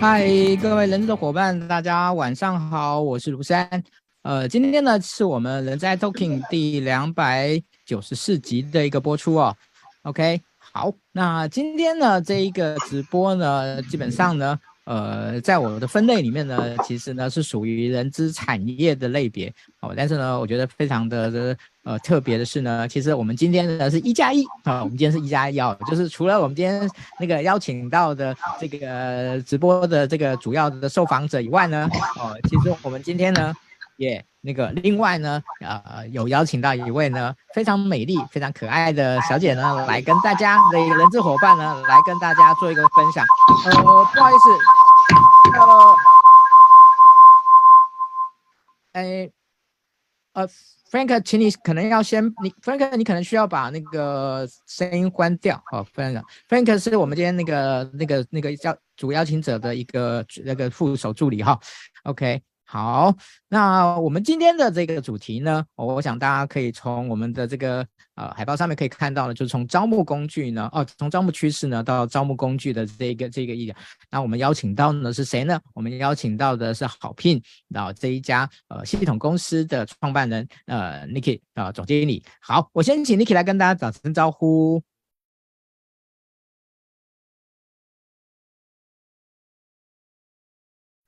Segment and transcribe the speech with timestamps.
[0.00, 0.24] 嗨，
[0.62, 3.68] 各位人资的伙伴，大家晚上好，我是卢山。
[4.22, 9.56] 呃，今天呢是我们人在 Talking 第两百九十四集的一个播出哦。
[10.02, 14.56] OK，好，那今天呢这一个直播呢，基本上呢。
[14.84, 19.92] 呃，在我的分类里面呢，其实呢是属于人资产业的类别哦。
[19.94, 21.54] 但是呢，我觉得非常的
[21.88, 26.86] 呃特别的是呢，其实我们今天呢是一加一啊，我们今天是一加一哦，就是除了我们今天
[27.18, 31.88] 那个邀请到的这个直播的这个主要的受访者以外呢，
[32.20, 33.54] 哦，其实我们今天呢
[33.96, 43.24] 也那个另外呢，呃，有邀请到一位呢非常美丽、非常可爱的小姐呢，来跟大家的一个人质伙伴呢，来跟大家做一个分享。
[43.64, 44.50] 呃，不好意思。
[45.58, 45.96] 呃，
[48.92, 49.30] 哎，
[50.34, 50.46] 呃
[50.90, 55.62] ，Frank，请你可能要先，你 Frank，你可能需要把那个声音关掉。
[55.70, 61.58] 好，Frank，Frank 是我们今天那个那个那个叫主邀请者的一个那个副手助理哈。
[62.04, 62.42] OK。
[62.70, 63.16] 好，
[63.48, 67.78] 那我们今天的这个主题呢，我想大家可以从我们的这个
[68.14, 73.74] 呃海报上面可以看到呢，就是从招募工具呢，哦，从招募趋势呢到招募工具的这个这个意义。
[74.10, 75.58] 那我们邀请到的是谁呢？
[75.72, 82.22] 我们邀请到的是好聘，然后这一家呃系统公司的创办人呃 Niki 啊、呃、总经理。
[82.42, 84.82] 好，我先请 Niki 来跟大家打声招呼。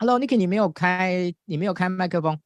[0.03, 2.41] Hello，Niki，你没有开，你没有开麦克风。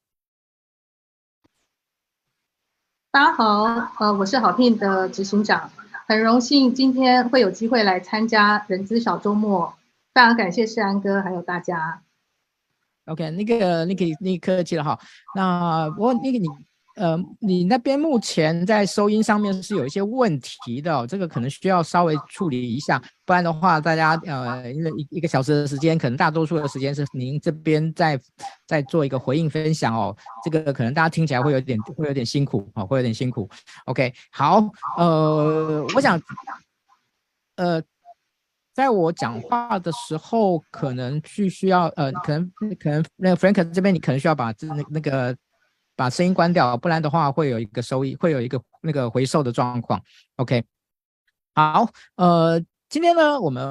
[3.13, 3.63] 大家好，
[4.01, 5.71] 呃，我是好聘的执行长，
[6.09, 9.73] 很荣幸今天会有机会来参加人资小周末，
[10.13, 12.03] 非常感谢世安哥还有大家。
[13.05, 14.99] OK，那个 Niki，你客气了哈。
[15.37, 16.49] 那我那个你。
[16.97, 28.17] 呃，你那边目前在收音上面是有一些问题的，这个可能需要稍微处理一下，不然的话，大家呃，因为一一个小时的时间，可能大多数的时间是您这边在
[28.67, 33.51] 在做一个回应分享哦，这个可能大家听起来会有点会有点辛苦啊，会有点辛苦。
[33.87, 34.63] OK，好，
[34.97, 36.21] 呃，我想，
[37.57, 37.83] 呃，
[38.73, 45.37] 在我讲话的时候，可能需需要呃，可能可能那个 Frank 这边你可能需要把这那那个。
[45.97, 50.01] 把声音关掉，不然的话会有一个收益，会有一个那个回收的状况。
[50.37, 50.65] OK，
[51.55, 52.63] 好，呃。
[52.95, 53.65] 今天呢，我们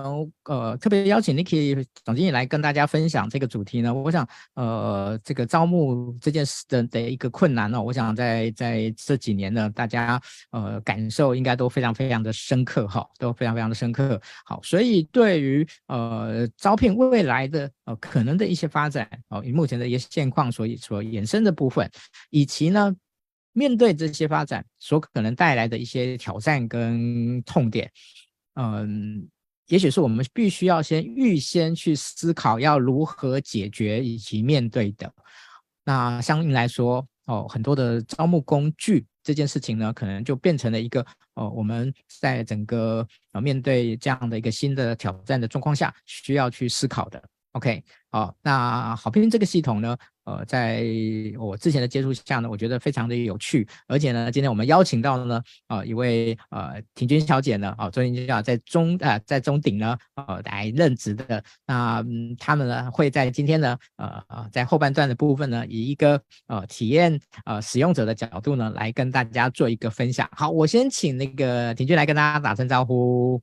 [0.43, 3.93] 呃特别邀请 Niki 总经理来跟大家分享这个主题呢。
[3.93, 14.21] 我想，呃，这个招募这件事的的一个困难呢，我想在在这几年呢，大家呃感受应该都非常非常的深刻哈，都非常非常的深刻。
[14.43, 21.89] 好，所以对于呃招聘未来的呃可能的一些发展哦，以目前的一些现况所以所衍生的部分，
[22.29, 22.93] 以及呢
[23.53, 27.89] 面对这些发展所可能带来的一些挑战跟痛点。
[28.55, 29.27] 嗯，
[29.67, 35.11] 也许是我们必须要先预先去思考要如何解决以及面对的。
[35.83, 47.21] 那相应来说，哦，很多的招募工具这件事情呢，可能就变成了一个哦，我们在整个呃面对这样的一个新的挑战的状况下，需要去思考的。
[47.53, 50.83] OK，好，那好聘这个系统呢，呃，在
[51.37, 70.27] 我之前的接触下呢，我觉得非常的有趣，而且呢，今天我们邀请到的呢，呃，一位呃婷君小姐呢，啊、呃，周婷君小姐在中呃在中鼎呢，呃来任职的，那、嗯、他们呢会在今天呢，呃呃在后半段的部分呢，以一个呃体验呃使用者的角度呢，来跟大家做一个分享。
[70.31, 73.39] 好，我先请那个婷君来跟大家打声招呼。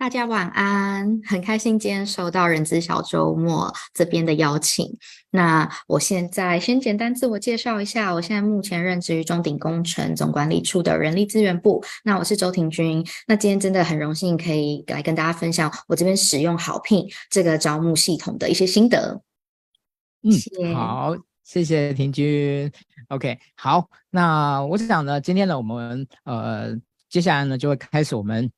[0.00, 4.96] 大家晚安，很开心今天收到人资小周末这边的邀请。
[5.28, 11.84] 那我现在先简单自我介绍一下，我现在目前任职于中鼎工程总管理处的人力资源部。
[12.02, 13.06] 那我是周庭君。
[13.28, 19.20] 那今天真的很荣幸可以来跟大家分享我这边使用好聘这个招募系统的一些心得。
[20.22, 22.72] 嗯，好，谢谢庭君。
[23.08, 26.74] OK，好，那我想呢，今天呢，我们呃，
[27.10, 28.50] 接下来呢，就会开始我们。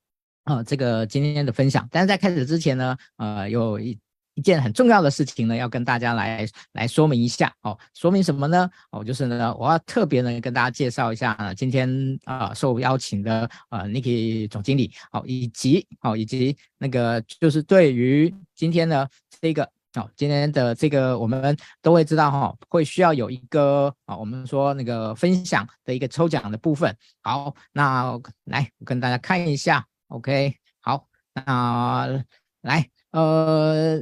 [0.44, 3.96] 啊、这个今天的分享，但是在开始之前呢，呃，有一
[4.34, 7.78] 一件很重要的事情呢，要跟大家来来说明一下哦。
[7.94, 8.68] 说明什么呢？
[8.90, 19.06] 哦，就是呢，我要特别呢跟大家介绍一下呢，今天啊、受邀请的呃 Niki 总经理，哦，以及哦以及那个就是对于今天呢
[19.40, 19.62] 这个
[19.94, 26.96] 哦今天的这个我们都会知道哈、哦，会需要有一个啊、我们说那个分享的一个抽奖的部分。
[27.20, 29.86] 好，那来我跟大家看一下。
[30.12, 32.22] OK，好，那
[32.60, 33.98] 来，呃，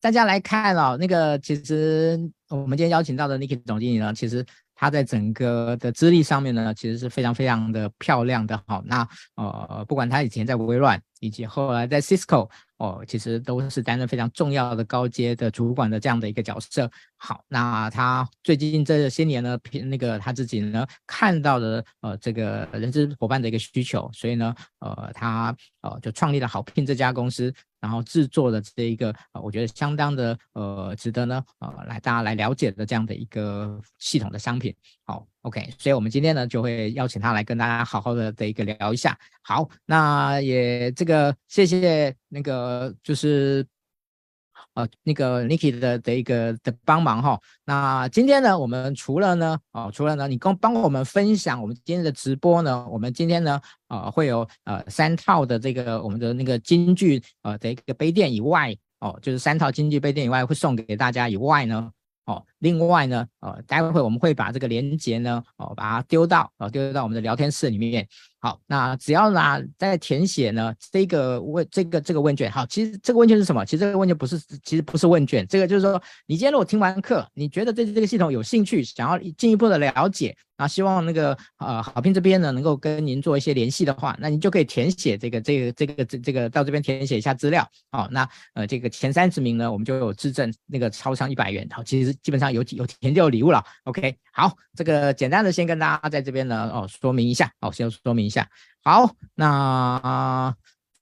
[0.00, 4.42] 大家来看哦，那个其实我们今天邀请到的 Niki 总经理呢，其实
[4.74, 8.58] 他在整个的资历上面呢，其实是非常非常的漂亮的。
[8.66, 12.48] 好，那呃，不管他以前在微软，以及后来在 Cisco
[12.78, 16.90] 哦，其实都是担任非常重要的高阶的主管的这样的一个角色。
[17.16, 27.52] 好，那他最近这些年呢，那个他自己呢看到的呃这个人资伙伴的一个需求，所以呢呃他呃就创立了好聘这家公司。
[27.80, 34.74] 然后制作的这一个，呃，我觉得相当的，呃，值得呢，呃，来大家来了解的这样的一个系统的商品。
[35.08, 39.18] 好，OK，所以我们今天呢就会邀请他来跟大家好好的的一个聊一下。
[39.42, 43.66] 好，那也这个谢谢那个就是。
[44.74, 47.40] 呃，那个 Niki 的的一个的帮忙哈。
[47.64, 61.90] 那今天呢，我们除了呢，哦，除了呢，你刚帮我们分享我们今天的直播呢，我们今天呢，呃，会有呃三套的这个我们的那个京剧呃的一个杯垫以外，哦，就是三套京剧杯垫以外会送给大家以外呢。
[62.28, 68.06] 哦，另外呢，呃，待会我们会把这个连接呢，哦，把它丢到，呃，丢到我们的聊天室里面。
[68.38, 72.52] 好，那只要拿在填写呢，这个问这个这个问卷。
[72.52, 73.64] 好，其实这个问卷是什么？
[73.64, 80.36] 其实这个问卷不是，其实不是问卷，这个就是说，你今天如果听完课，你觉得对这个系统有兴趣，想要进一步的了解。
[80.58, 87.64] 啊，希望那个呃好聘这边呢，能够跟您做一些联系的话，那您就可以填写这个这个这个这这个到这边填写一下资料。
[87.92, 91.64] 哦，那呃这个前三十名呢，我们就有质证那个超商一百元。
[91.70, 93.64] 好，其实基本上有有填就有礼物了。
[93.84, 97.48] OK，好，这个简单的先跟大家在这边呢哦说明一下。
[97.60, 98.48] 哦，先说明一下。
[98.82, 100.54] 好，那、呃、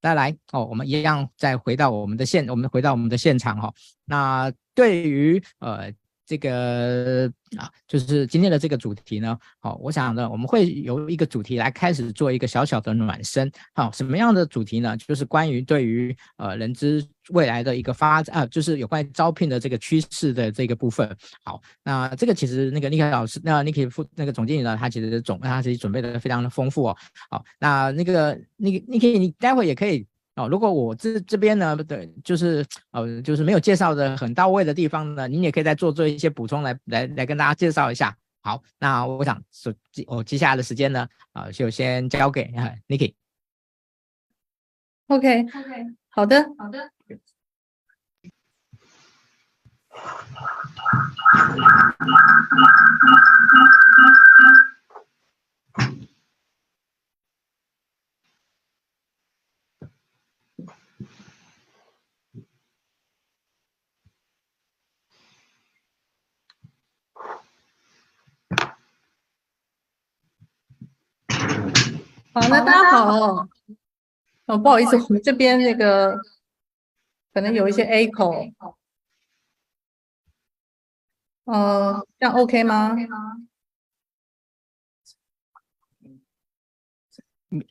[0.03, 3.75] 再来哦，我们一样再回到我们的现，我们回到我们的现场哈、哦。
[4.05, 5.91] 那对于呃。
[6.27, 14.97] 这个啊，就是今天的这个主题呢，好，我想呢，我们会由一个主题来开始做一个小小的暖身，好，什么样的主题呢？
[14.97, 21.17] 就是关于对于呃人资未来的一个发展啊，就是有关于招聘的这个趋势的这个部分。
[21.45, 26.97] 好，那这个其实那个尼克老师，那尼克副那个总经理呢，他其实总他其实准备的非常的丰富哦。
[27.31, 30.07] 好，那那个那个 Niki 你待会也可以。
[30.37, 38.15] 哦，如果我这这边呢，对，就是呃，就是没有介绍的很到位的地方呢，您也可以再做做一些补充来来来跟大家介绍一下。
[38.43, 39.75] 好，那我想说，
[40.07, 43.15] 我接下来的时间呢，啊、呃，就先交给啊 Niki。
[45.09, 46.93] OK，OK，好的，好的。
[72.39, 73.49] 好，那大家好。
[74.45, 76.15] 哦，不好意思，我们这边那个
[77.33, 78.53] 可能有一些 echo。
[81.45, 82.95] 呃，这样 OK 吗？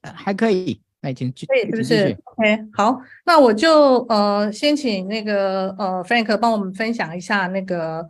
[0.01, 8.09] 还可以，那已经可以，是不是？OK，好，那我就呃先请那个呃 Frank 帮我们分享一下那个。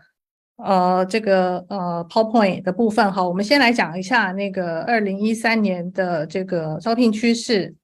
[0.57, 7.75] 呃，这个呃，PowerPoint 的部分哈，我们先来讲一下那个二零一三年的这个招聘趋势。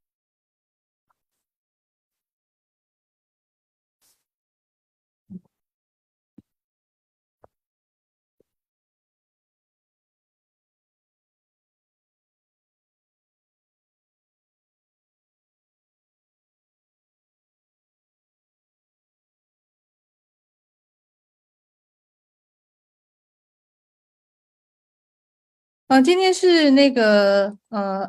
[25.91, 28.07] 呃，今天是那个呃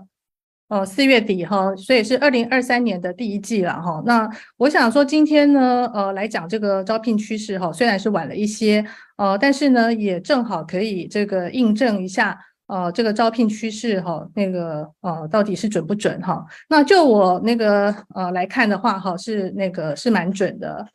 [0.68, 4.00] 呃四月底哈，所以是二零二三年的第一季了哈。
[4.06, 8.86] 那我想说今天呢，呃，来讲这个招聘趋势哈，虽然是晚了一些，
[9.16, 16.46] 呃，但是呢，也正好可以这个印证一下，呃，这个招聘趋势哈，那个呃到底是准不准哈？
[16.68, 20.86] 那就我那个呃来看的话哈，是那个是蛮准的。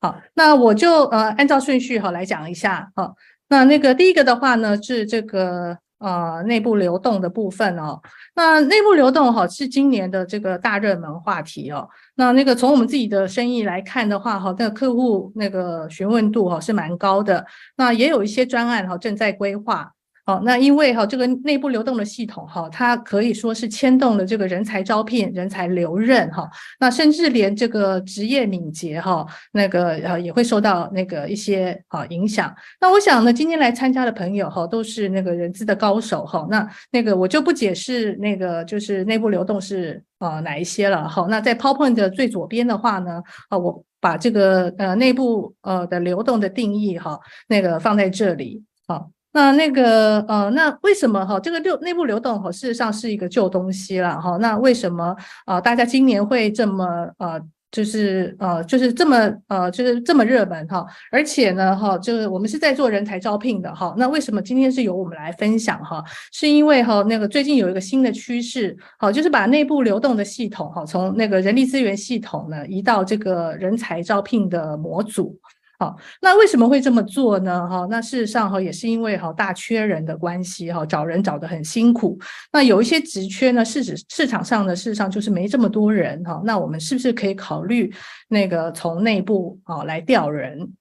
[0.00, 3.14] 好，那我就呃按照顺序哈来讲一下哈。
[3.46, 5.78] 那那个第一个的话呢是这个。
[6.04, 7.98] 啊，内部流动的部分哦，
[8.36, 11.88] 那内部流动哈是今年的这个大热门话题哦。
[12.16, 17.44] 那那个从我们自己的生意来看的话哈，那个客户那个询问度哈是蛮高的，
[17.76, 19.90] 那也有一些专案哈正在规划。
[20.26, 26.48] 好，那因为哈这个内部流动的系统哈，它可以说是牵动了这个人才招聘、人才留任哈，
[26.80, 32.54] 那甚至连这个职业敏捷哈，那个呃也会受到那个一些啊影响。
[32.80, 41.26] 那我想呢，今天来参加的朋友哈，都是那个人资的高手哈，那那个我就不解释那个就是内部流动是啊哪一些了哈。
[41.28, 49.02] 那在 PowerPoint 的最左边的话呢，啊我把这个呃内部呃的流动的定义哈，那个放在这里啊。
[49.34, 54.38] 那那个呃，那为什么哈这个流内部流动哈事实上是一个旧东西了哈？
[54.38, 55.14] 那为什么
[55.44, 56.86] 啊、大家今年会这么
[57.18, 57.38] 呃？
[57.74, 63.92] 就是呃，就是这么呃，就是这么热门哈，而且呢哈，就是我们是在做人才招聘的哈。
[63.98, 66.00] 那为什么今天是由我们来分享哈？
[66.30, 75.36] 是因为哈，那个最近有一个新的趋势，好，就是把内部流动的系统哈，从那个人力资源系统呢，移到这个人才招聘的模组。
[75.84, 77.68] 好，那为什么会这么做呢？
[77.68, 82.18] 哈，那事实上哈，也是因为哈大缺人的关系哈，找人找得很辛苦。
[82.50, 86.40] 那有一些职缺呢，市市市场上呢，事实上就是没这么多人哈。
[86.42, 87.92] 那我们是不是可以考虑
[88.28, 90.72] 那个从内部啊来调人？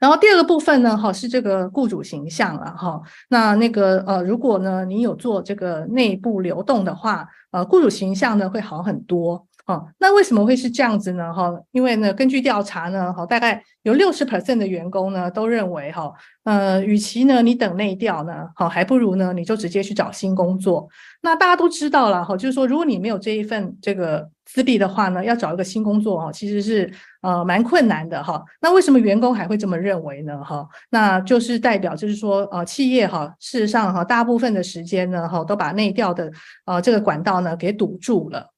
[0.00, 3.00] 然后第二个部分呢，哈是这个雇主形象了哈。
[3.28, 9.46] 那那个呃，如果呢你有做这个内部流动的话，呃，雇主形象呢会好很多。
[9.70, 11.32] 哦，那为什么会是这样子呢？
[11.32, 16.12] 哈，因为呢，根据调查呢，哈，大概有六十 percent 的员工呢都认为，哈，
[16.42, 20.88] 呃，与其呢你等内调呢，好，还不如呢你就直接去找新工作。
[21.22, 28.42] 那大家都知道了，哈，就是说，如果你没有这一份这个资历的话呢，要找一个新工作，哈，其实是呃蛮困难的，哈。
[28.60, 30.42] 那为什么员工还会这么认为呢？
[30.42, 36.28] 哈，那就是代表就是说，呃，企业哈，事实上哈，大部分的时间呢，哈，都把内调的
[36.64, 38.49] 呃这个管道呢给堵住了。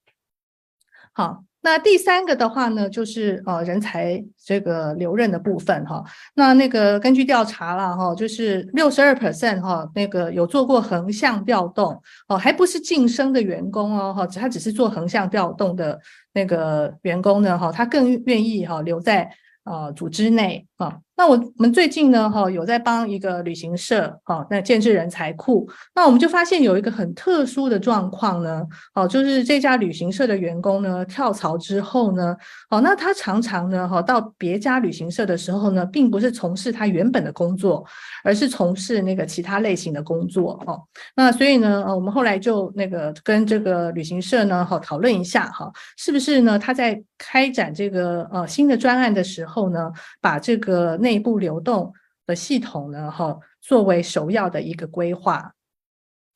[1.12, 6.02] 好，那第三个的话呢，就是呃人才这个留任的部分哈。
[6.34, 16.00] 那那个根据调查了哈，就是六十二 percent 哈，那个有做过横向调动哦，还不是晋升的员工哦哈，他只是做横向调动的
[16.32, 19.30] 那个员工呢哈，他更愿意哈留在。
[19.64, 28.62] 呃，组织内啊，那我们最近呢，哈，有在帮一个旅行社，哈，那建置人才库，那我们就发现有一个很特殊的状况呢，
[28.94, 32.36] 哦，就是这家旅行社的员工呢，跳槽之后呢，
[32.70, 37.84] 哦，那他常常呢，哈，到别家旅行社的时候呢，并不是从事他原本的工作，
[38.22, 40.80] 而是从事那个其他类型的工作，哦，
[41.16, 49.62] 那所以呢，呃，我们后来就那个跟这个旅行社呢，哈，讨论一下，哈，是不是呢，他在开展这个呃新的专案的时候。
[49.72, 49.90] 呢，
[50.20, 51.92] 把这个内部流动
[52.24, 55.52] 的系统呢，哈，作为首要的一个规划。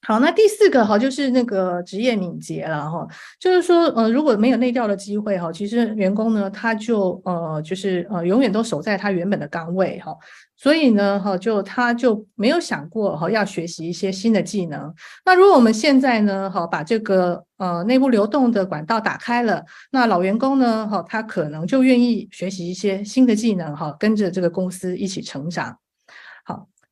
[0.06, 3.04] 好，那第四个哈，就是那个职业敏捷了哈，
[3.40, 10.16] 就是说，呃，如果没有内调的机会哈，其实员工呢，他就呃，就是呃，永远都守在他原本的岗位哈。
[10.56, 14.94] 所以呢，哈，就他就没有想过哈，要学习一些新的技能。
[15.24, 25.76] 那如果我们现在呢，哈，把这个呃内部流动的管道打开了，那老员工呢，哈，他可能就愿意学习一些新的技能，哈，跟着这个公司一起成长。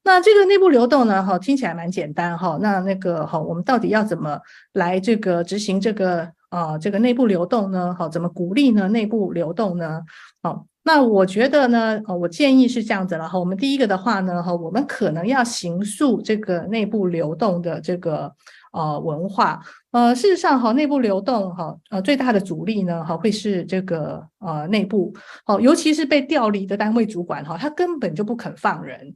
[0.04, 2.58] 那这个内部流动呢，哈，听起来蛮简单，哈。
[2.60, 4.38] 那那个哈，我们到底要怎么
[4.74, 7.94] 来这个执行这个啊这个内部流动呢？
[7.98, 8.86] 好，怎么鼓励呢？
[8.88, 10.02] 内部流动呢？
[10.42, 10.66] 好。
[10.86, 13.38] 那我觉得呢，呃，我建议是这样子了哈。
[13.38, 18.30] 我们第一个的话呢，哈，我们可能要形塑这个内部流动的这个
[18.70, 19.58] 呃文化。
[19.92, 25.10] 呃，事实上哈，内部流动哈，呃，最大的阻力呢，哈，会是这个呃内部，
[25.46, 29.14] 好，尤其是被调离的单位主管哈，他根本就不肯放人。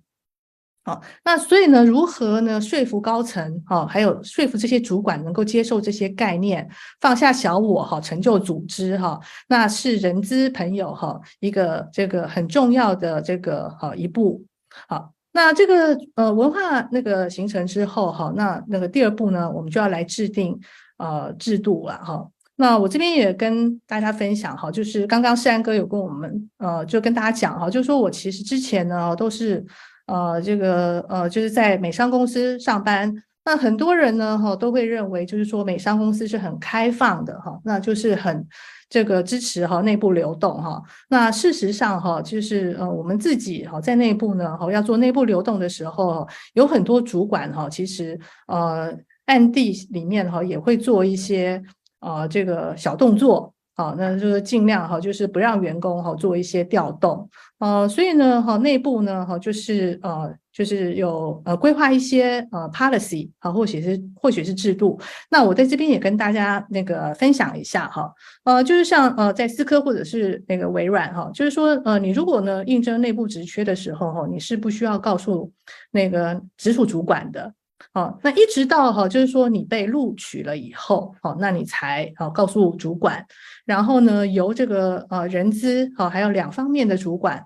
[0.88, 6.66] 好，那所以呢，如何呢说服高层，哈，还有说服这些主管能够接受这些概念，
[6.98, 14.42] 放下小我，哈，成就组织，哈，那是人资朋友，哈，一个这个很重要的这个哈一步。
[14.88, 20.58] 好，那这个呃文化那个形成之后，哈，那那个第二步呢，我们就要来制定
[20.96, 22.26] 呃制度了，哈。
[22.56, 29.62] 那我这边也跟大家分享，哈，就是刚刚世安哥有跟我们呃就跟大家讲，哈，就是说我其实之前呢都是。
[30.08, 38.46] 呃，这个呃，就是在美商公司上班，那很多人呢，哈，都会认为，就是说美商公司是很开放的，哈，那就是很
[38.88, 40.82] 这个支持哈内部流动，哈。
[41.08, 48.92] 那事实上，哈，就是呃，我们自己哈在内部呢，哈，要做内部流动的时候，有很多主管哈，其实呃
[49.26, 51.62] 暗地里面哈也会做一些
[52.00, 53.52] 呃这个小动作。
[53.78, 57.30] 好，那就是尽量哈，就是不让员工哈做一些调动，
[57.60, 64.98] 呃，所以呢，哈，内部呢，哈，就是呃，就是有呃规划一些呃 policy 啊，或许是或许是制度。
[65.30, 75.52] 那我在这边也跟大家那个分享一下哈，呃，就是像呃在思科或者是那个微软哈，就是说呃，你如果呢应征内部职缺的时候哈，你是不需要告诉
[75.92, 77.54] 那个直属主管的。
[77.94, 83.24] 哦，那一直到哈，就是说你被录取了以后，好，那你才好告诉主管，
[83.64, 87.42] 然后呢，由这个呃人资好，还有两方面的主管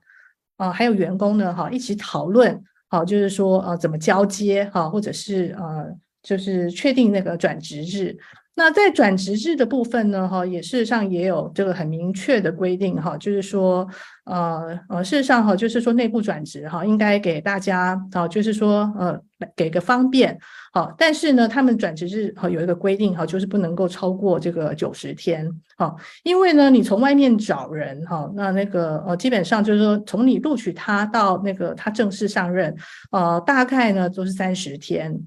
[0.57, 5.87] 啊，还有员工呢，哈，一起讨论，好，就是说呃怎么交接哈，或者是呃
[6.23, 8.17] 就是确定那个转职日，
[8.55, 13.89] 那在转职制的部分呢，哈，也事实上也有这个很明确的规定，哈，就是说，
[14.25, 19.19] 呃呃，事实上哈，就是说内部转职哈，应该给大家，啊，就是说，呃，
[19.57, 20.39] 给个方便，
[20.75, 32.77] 好，但是呢，他们转职制哈有一个规定，哈，就是不能够超过这个九十天，哈，因为呢，你从外面找人，哈，那那个呃，基本上就是说，从你录取他到那个他正式上任，
[33.13, 35.19] 呃，大概呢都是三十天。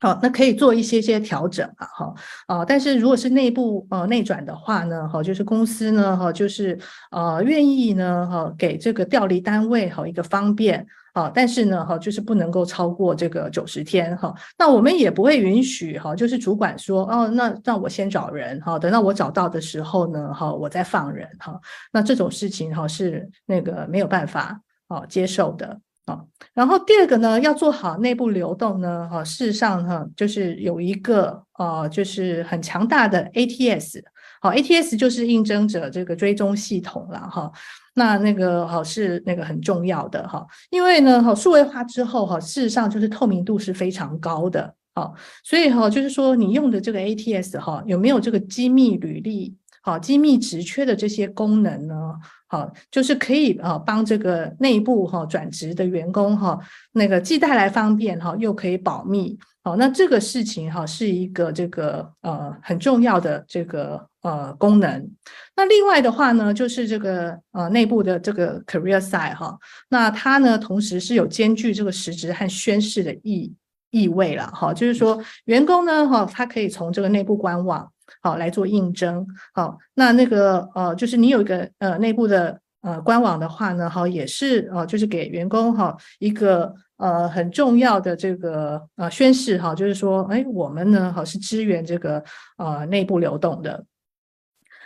[0.00, 2.14] 好，那可以做一些些调整啊，哈，
[2.46, 6.78] 啊，但是如果是内部呃内转的话呢，哈，就是公司呢，哈，就是
[7.10, 21.60] 呃愿意呢，哈，给这个调离单位哈一个方便，啊，但是呢，哈，就是不能够超过这个九十天，哈，那我们也不会允许哈，就是主管说，哦，那让我先找人，哈，等到我找到的时候呢，哈，我再放人，哈，
[21.92, 25.80] 那这种事情哈是那个没有办法啊接受的。
[26.12, 26.24] 啊
[26.54, 34.02] 然后第二个呢，要做好内部流动呢，哈，事实上哈，就是有一个呃，就是很强大的 ATS，
[34.40, 37.50] 好，ATS 就是应征者这个追踪系统了哈。
[37.94, 45.12] 那那个哈是那个很重要的哈，因为呢，哈，数位化之后哈，事实上就是透明度是非常高的，好，
[45.42, 52.14] 所以哈，就是说你用的这个 ATS 哈，有没有这个机密履历，好，机密职缺的这些功能呢？
[52.50, 56.58] 好，就是可以啊，帮这个内部哈转职的员工哈，
[56.92, 59.38] 那个既带来方便哈，又可以保密。
[59.62, 65.10] 好，那这个事情哈是一个这个呃很重要的这个呃功能。
[65.56, 69.58] 那另外的话呢，就是这个呃内部的这个 career site 哈，
[69.90, 73.54] 那它呢同时是有兼具这个实职和宣誓的意
[73.90, 77.92] 意味了哈，就是说员工呢哈，他可以从这个内部官网。
[78.22, 79.26] 好，来做应征。
[79.52, 92.22] 好，那那个呃，就是你有一个呃内部的呃官网的话呢，好，也是呃，就是给员工哈一个呃很重要的这个呃宣示哈，就是说，哎，我们呢好是支援这个
[92.56, 93.84] 呃内部流动的。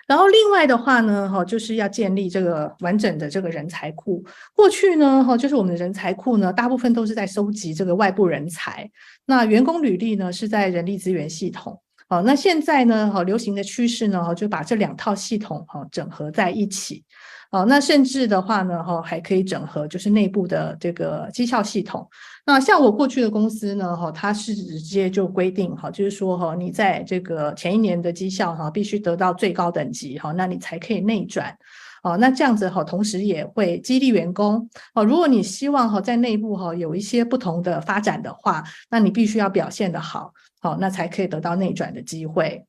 [0.08, 4.22] 然后另外的话呢，哈，就是要建立这个完整的这个人才库。
[4.52, 8.90] 过去呢，哈，就是我们的人才库呢，大部分都是在收集这个外部人才，
[9.26, 11.80] 那员工履历呢是在人力资源系统。
[12.12, 13.10] 哦，那现在呢？
[13.10, 14.34] 好，流行的趋势呢？
[14.34, 17.02] 就把这两套系统哈整合在一起。
[17.50, 18.84] 哦，那甚至的话呢？
[18.84, 22.06] 哈，还可以整合就是内部的这个绩效系统。
[22.44, 23.96] 那像我过去的公司呢？
[23.96, 31.56] 哈，它是直接就规定哈，就是说哈，你在这个前一年的绩效哈，必须得到最高等级哈，那你才可以内转。
[32.02, 34.68] 哦，那这样子哈，同时也会激励员工。
[34.92, 40.34] 哦，如果你希望哈在内部哈有一些不同的发展的话，那你必须要表现得好。
[40.62, 42.64] 好，那才可以得到内转的机会。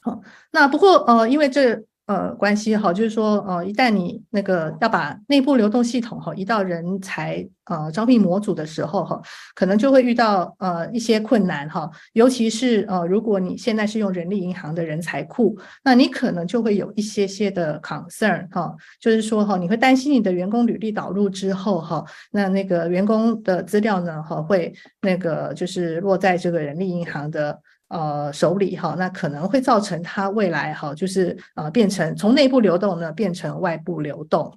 [0.00, 9.22] 好，那不过呃，因为这呃关系哈，就是说呃，一旦你那个要把内部流动系统哈移到人才呃招聘模组的时候哈，
[9.54, 11.88] 可能就会遇到呃一些困难哈。
[12.14, 27.56] 尤其是呃，如果你现在是用人力银行的人才库，那你可能就会有一些些的 concern 哈，就是说哈，你会担心你的员工履历导入之后哈，那那个员工的资料呢哈会那个就是落在这个人力银行的。
[27.90, 34.56] 呃，手里哈，那可能会造成它未来哈，就是呃，变成从内部流动呢变成外部流动。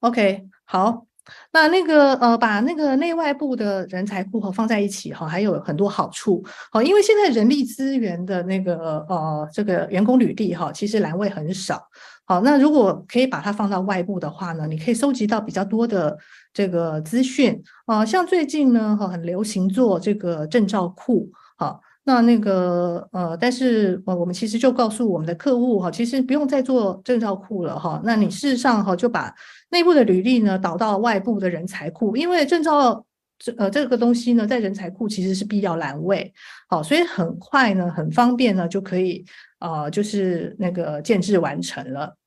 [0.00, 1.06] OK，好，
[1.52, 6.44] 那那个呃，把那个内外部的人才库哈放在一起哈，还有很多好处。
[6.72, 11.80] 好，因为现在人力资源的那个呃这个员工履历哈，其实栏位很少。
[12.28, 16.16] 好，那如果可以把它放到外部的话呢，你可以收集到比较多的。
[16.50, 29.32] 这个资讯啊，像最近呢，哈，很流行做这个证照库，好，那那个呃，但是呃，我们其实就告诉我们的客户哈，其实不用再做证照库了哈，那你事实上哈，就把
[29.70, 33.04] 内部的履历呢导到外部的人才库，因为证照
[33.38, 36.32] 这呃这个东西呢，在人才库其实是必要栏位，
[36.68, 39.24] 好，所以很快呢，很方便呢，就可以
[39.60, 42.17] 呃，就是那个建置完成了。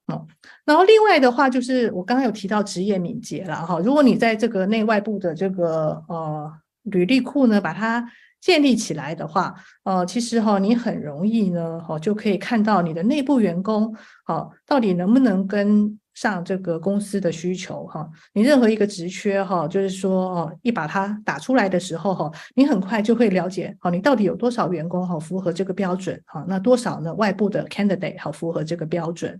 [0.65, 6.51] 然后另外的话就是我刚刚有提到职业敏捷了哈，如果你在这个内外部的这个呃
[6.83, 8.05] 履历库呢，把它
[8.39, 13.95] 建立起来的话，呃，其实哈你很容易呢哈就可以看到你的内部员工
[14.25, 18.09] 好到底能不能跟上这个公司的需求哈。
[18.33, 29.39] 你任何一个职缺哈，就是说哦一把它打出来的时候哈，你很快就会了解好你到底有多少员工哈符合这个标准哈，那多少呢外部的 candidate 好符合这个标准。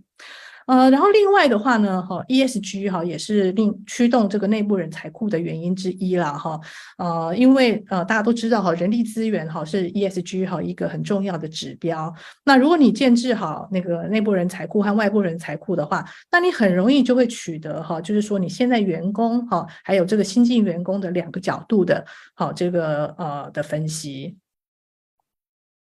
[0.72, 6.58] 呃，然后另外的话呢，哈，ESG 哈也是令驱动这个内部人才库的原因之一啦，哈，
[6.96, 12.10] 呃，因为呃大家都知道哈，人力资源哈是 ESG 哈一个很重要的指标。
[12.42, 24.38] 那如果你建置好那个内部人才库和外部人才库的话，那你很容易就会取得哈，就是说你现在员工哈，还有这个新进员工的两个角度的，好这个呃的分析。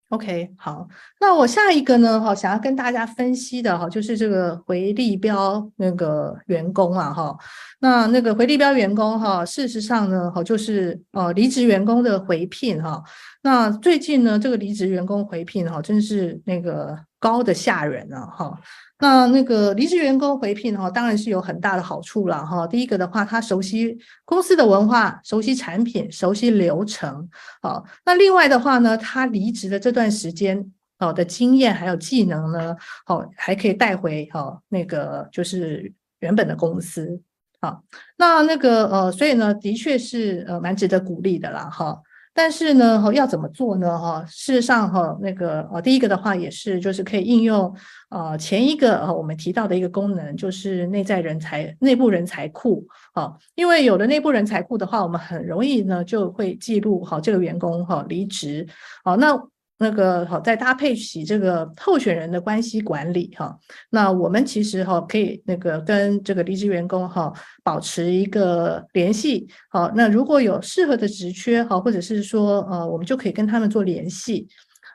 [0.09, 0.87] OK，好，
[1.19, 7.37] 那我下一个呢，哈，想要跟大家分析的哈，就是这个回力标那个员工啊，哈，
[7.79, 13.03] 那那个回力标员工哈，事实上呢，哈，就是呃离职员工的回聘哈，
[13.43, 18.59] 那最近呢，这个离职员工回聘哈，真是那个高的吓人啊，哈。
[18.99, 22.65] 那那个离职员工回聘哈，当然是有很大的好处了哈。
[22.65, 27.29] 第一个的话，他熟悉公司的文化，熟悉产品，熟悉流程。
[27.61, 32.75] 好，那另外的话呢，他离职的这段时间，好的经验还有技能呢，
[33.05, 37.21] 好还可以带回哈那个就是原本的公司。
[37.61, 37.83] 好，
[38.17, 42.01] 那那个呃，所以呢，的确是呃蛮值得鼓励的啦哈。
[42.39, 43.97] 但是呢，哈，要怎么做呢？
[43.97, 47.73] 哈，事实上，哈，那个呃，第一个的话也是，就是可以应用
[48.09, 53.33] 呃前一个呃我们提到的一个功能，就是内在人才、内部人才库啊。
[53.55, 58.67] 因为有了内部人才库的话，我们很容易呢就会记录好这个员工哈离职，
[59.03, 59.35] 好那。
[59.79, 63.55] 那个好，再搭配起这个候选人的关系管理哈，
[63.91, 67.31] 那我们其实哈可以那个跟这个离职员工哈
[67.63, 74.47] 保持一个联系，好，那如果有适合的职缺哈，或者是说呃，我们就可以跟他们做联系，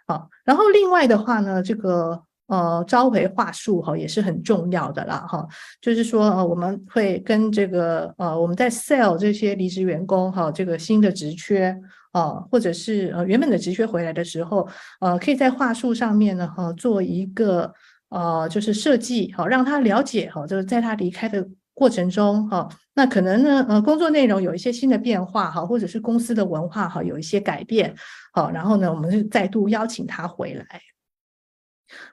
[0.08, 5.46] 好，然后另外的话呢，这个呃召回话术哈也是很重要的啦哈，
[5.80, 11.78] 就是说呃我们会跟这个呃我们在 sell 这些离职员工哈这个新的职缺。
[12.12, 14.68] 哦，或者是呃原本的职缺回来的时候，
[15.00, 17.72] 呃，可以在话术上面呢，哈，做一个
[18.10, 27.94] 呃，就是设计，好，让他了解，哈，就是在他离开的过程中，哈，那可能呢，呃，工作内容有一些新的变化，哈，或者是公司的文化，哈，有一些改变，
[28.34, 30.66] 好，然后呢，我们是再度邀请他回来。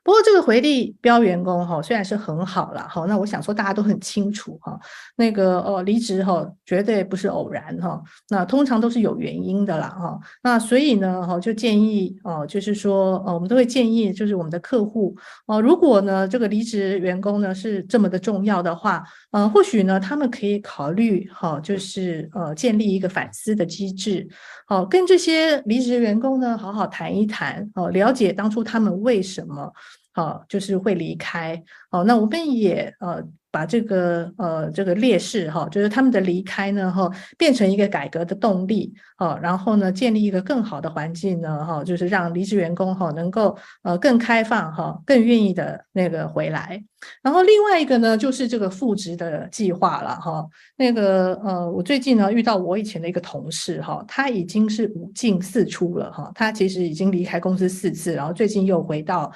[0.04, 4.80] 不过这个回力标员工哈，虽然是很好了哈，那我想说大家都很清楚哈，
[5.18, 15.16] 那个呃离职哈绝对不是偶然哈，那通常都是有原因的啦哈，那所以呢哈就建议哦，就是说呃我们都会建议就是我们的客户
[15.46, 24.28] 哦，如果呢这个离职员工呢是这么的重要的话，呃或许呢他们可以考虑哈，就是呃建立一个反思的机制，
[24.66, 29.69] 好跟这些离职员工呢好好谈一谈哦，了解当初他们为什么。
[30.14, 31.62] 好，就是会离开。
[31.90, 38.94] 好，那我们也呃把这个呃这个劣势哈，就是他们的离开呢哈，变成一个改革的动力。
[39.18, 46.82] 好，然后呢建立一个更好的环境呢哈，就是让离职员工哈能够呃更开放哈，更愿意的那个回来。
[47.22, 50.46] 然后另外一个呢就是这个复职的计划了哈。
[50.78, 59.32] 那个呃我最近呢遇到我以前的一个同事哈，他已经是五进四出了哈，他其实已经离开公司四次，然后最近又回到。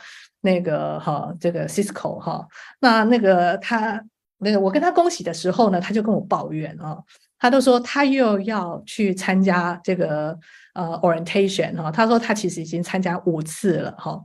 [0.46, 2.46] 那个哈，这个 Cisco 哈，
[2.82, 4.04] 那那个他
[4.40, 6.98] 那个我跟他恭喜的时候呢，他就跟我抱怨啊，
[7.40, 10.38] 他都说他又要去参加这个
[10.74, 14.22] 呃 orientation 哈，他说他其实已经参加五次了哈。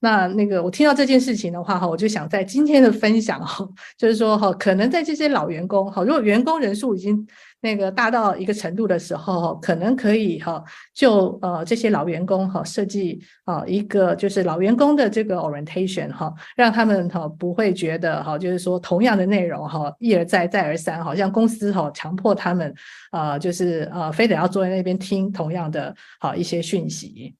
[0.00, 3.64] 那那个我听到这件事情的话哈，我就想在今天的分享哈，
[3.96, 7.24] 就是说哈，可能在这些老员工哈，如果员工人数已经。
[7.62, 22.74] 那个大到一个程度的时候，可能可以哈，就呃这些老员工哈设计啊一个就是老员工的这个 orientation 哈，让他们哈不会觉得哈，就是说同样的内容哈一而再再而三，好像公司哈强迫他们
[23.10, 27.36] 啊就是啊非得要坐在那边听同样的好一些讯息。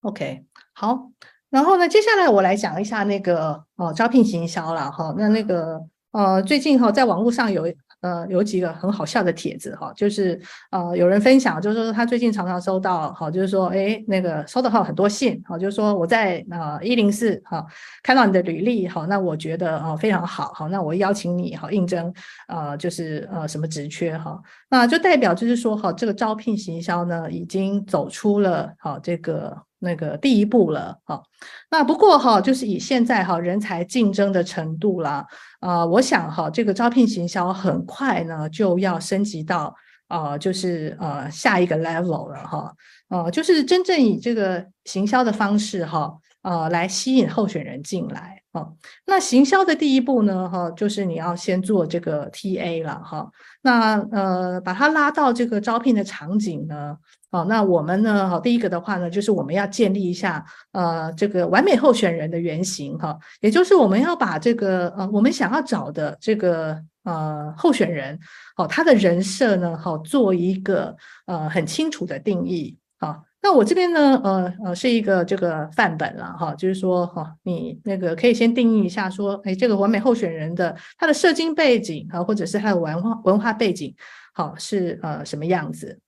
[0.00, 1.10] OK，好，
[1.50, 5.78] 然后呢，接下来我来讲一下那个哦招聘行销了哈，那那个
[6.12, 7.70] 呃最近哈在网络上有。
[8.00, 17.64] 呃，有几个很好笑的帖子哈，就是呃，有人分享，就是说他最近常常收到，哈，就是说，哎，那个收到很多信，哈，就是说我在呃一零四哈
[18.02, 22.12] 看到你的履历，哈，那我觉得啊非常好，好，那我邀请你哈应征，
[22.48, 29.56] 呃，就是呃什么职缺哈，那就代表就是说哈，这个招聘行销呢已经走出了哈这个。
[29.82, 31.22] 那个第一步了，哈，
[31.70, 35.26] 那不过哈，就是以现在哈人才竞争的程度啦，
[35.60, 39.74] 啊，我想哈，这个招聘行销很快呢就要升级到
[40.08, 42.74] 啊，就是呃下一个 level 了哈，
[43.08, 48.70] 呃，就是真正以这个行销的方式哈，呃，来吸引候选人进来，哈，
[49.06, 53.30] 那行销的第一步呢，哈，就是你要先做这个 TA 了，哈，
[53.62, 56.98] 那呃，把它拉到这个招聘的场景呢。
[57.30, 58.28] 好，那我们呢？
[58.28, 68.18] 好，第一个的话呢，就是我们要建立一下呃这个完美候选人的原型哈，也就是我们要把这个呃我们想要找的这个呃候选人，
[68.56, 72.76] 好，他的人设呢，好做一个呃很清楚的定义。
[72.98, 83.94] 啊，那我这边呢，呃呃是一个这个范本了哈，就是说哈，你那个可以先定义一下说，哎，这个完美候选人的他的社经背景啊，或者是他的文化文化背景，
[84.34, 85.98] 好是呃什么样子？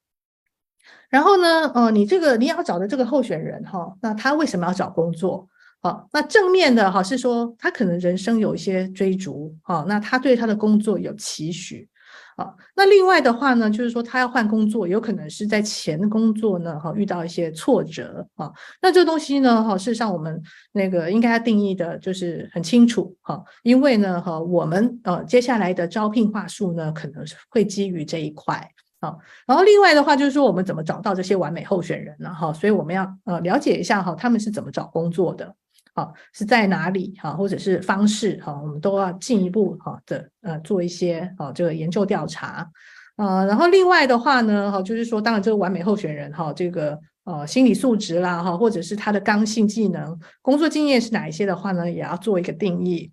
[1.12, 5.46] 然后呢，呃，你这个你要找的这个候选人哈，那他为什么要找工作？
[5.82, 11.86] 好，那正面的哈是说他可能人生有一些追逐，好，那他对他的工作有期许。
[12.34, 18.50] 好，那另外的话呢，就是说他要换工作，有可能是在前工作呢，哈，遇到一些挫折啊。
[18.80, 28.66] 那这东西呢，哈，事实上我们那个应该要定义的就是很清楚，哈，因为呢，哈，我们呃接下来的招聘话术呢，可能是会基于这一块。
[29.02, 32.32] 好，然后另外的话就是说，我们怎么找到这些完美候选人呢？
[32.32, 35.52] 哈，所以我们要呃了解一下哈，他们是怎么找工作的，
[35.92, 42.70] 好，是在哪里哈，或者是方式哈，我们都要进一步哈的呃做一些啊这个研究调查，
[43.16, 53.10] 呃，然后另外的话呢，哈，就是说，当然这个完美候选人哈，这个呃心理素质啦哈，或者是他的刚性技能、工作经验是哪一些的话呢，也要做一个定义。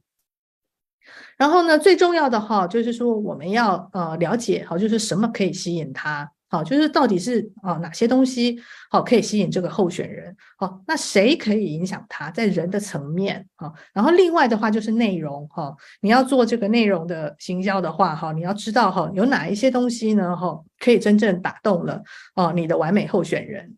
[1.39, 8.59] 然后呢，最重要的哈，就是说我们要呃了解哈，就是什么可以吸引他，好，就是到底是啊哪些东西
[8.91, 13.71] 好可以吸引这个候选人，好，那谁可以影响他在人的层面啊？
[13.93, 22.03] 然后另外的话就是内容哈，你要做这个内容的行销的话哈，你要知道哈有哪一些东西呢哈可以真正打动了
[22.35, 23.77] 啊你的完美候选人。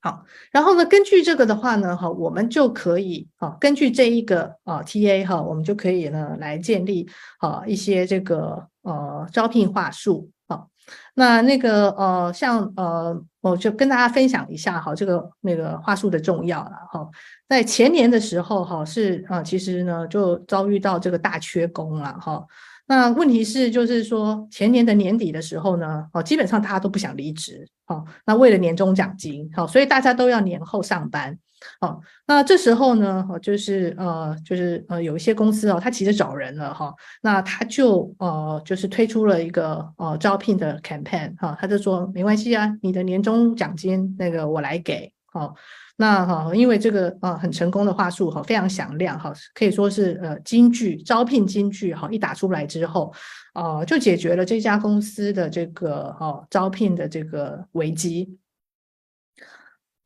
[0.00, 7.08] 好，然后呢，根据这个的话呢，哈，我们就可以啊，根据这一个啊 TA 哈，我们就可以呢来建立
[7.38, 10.66] 啊一些这个呃招聘话术啊。
[11.14, 17.08] 那那个呃，像呃，我就跟大家分享一下哈，这个那个话术的重要了哈。
[17.48, 22.46] 在前年的时候哈，是啊，其实呢就遭遇到这个大缺工了哈。
[22.88, 31.38] 那问题是，就是说前年的年底的时候呢，哦，基本上大家都不想离职，哦，那为了年终奖金，好，所以大家都要年后上班，
[31.82, 45.54] 哦，那这时候呢，哦，就是呃，就是呃，有一些公司哦，他急着找人了，哈，那他就呃，就是推出了一个呃招聘的 campaign，哈，他就说没关系啊，你的年终奖金那个我来给，好。
[46.00, 53.12] 那哈，因为这个啊很成功的话术哈，非常响亮哈，可以说是呃金句招聘金句哈，一打出来之后，
[53.52, 58.38] 啊就解决了这家公司的这个哈招聘的这个危机。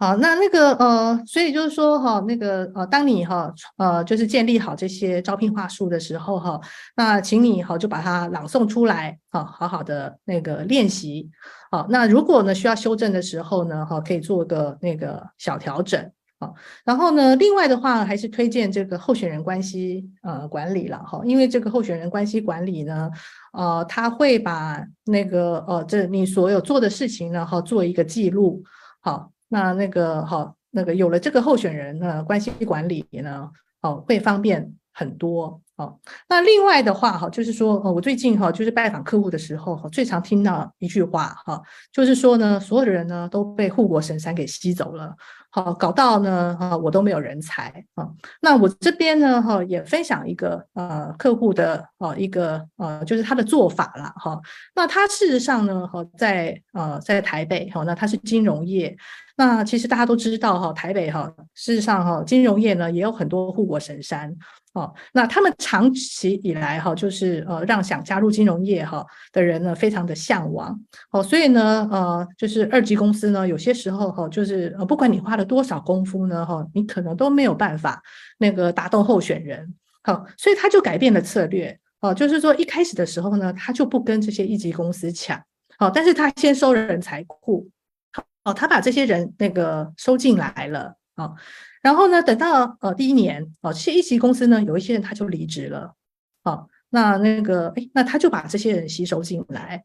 [0.03, 6.61] 好，那那个呃，所以就是说哈，那个呃，当你哈呃就是建立好这些招聘话术的时候哈，
[6.97, 11.31] 那请你哈就把它朗诵出来啊，好好的那个练习。
[11.71, 16.11] 好，那如果呢需要修正的时候呢，哈，可以做个那个小调整
[16.41, 16.51] 啊。
[16.85, 23.09] 然后呢，另外的话还是推荐这个候选人关系呃管理了哈，因为这个候选人关系管理呢，
[23.53, 28.65] 呃，他会把那个呃这你所有做的事情呢哈做一个记录。
[29.05, 33.51] 好，那那个好，那个有了这个候选人呢关系管理呢，
[33.83, 35.61] 哦会方便很多。
[35.77, 41.61] 哦，那另外的话哈，就是说，哦我最近哈，就是拜访客户的时候哈，最常听到一句话哈，
[41.93, 45.15] 就是说呢，所有的人呢都被护国神山给吸走了。
[45.55, 48.09] 好，搞到呢，哈，我都没有人才啊。
[48.41, 54.41] 那我这边呢，哈，也分享一个呃客户的呃一个呃，就是他的做法了哈。
[54.75, 58.97] 那他事实上呢，哈，在呃在台北哈，那他是金融业。
[59.37, 64.35] 那其实大家都知道哈，台北哈，事实上哈，金融业呢也有很多护国神山。
[64.75, 70.79] 哦，那他们长期以来哈，就是呃，让想加入金融业哈的人呢，非常的向往。
[71.11, 78.02] 哦，所以呢，呃，就是二级公司呢，有些时候哈，就是呃，不管你花了多少功夫呢，哈，你可能都没有办法
[78.38, 79.74] 那个打动候选人。
[80.02, 81.78] 好，所以他就改变了策略。
[82.00, 85.40] 哦，就是说一开始的时候呢，他就不跟这些一级公司抢。
[85.78, 87.68] 好，但是他先收人才库。
[88.44, 90.96] 好，他把这些人那个收进来了。
[91.14, 91.35] 哦。
[91.81, 95.94] 然后呢，等到呃第一年哦，这些一级公司呢，有一些人他就离职了，
[96.42, 99.83] 哦，那那个哎，那他就把这些人吸收进来。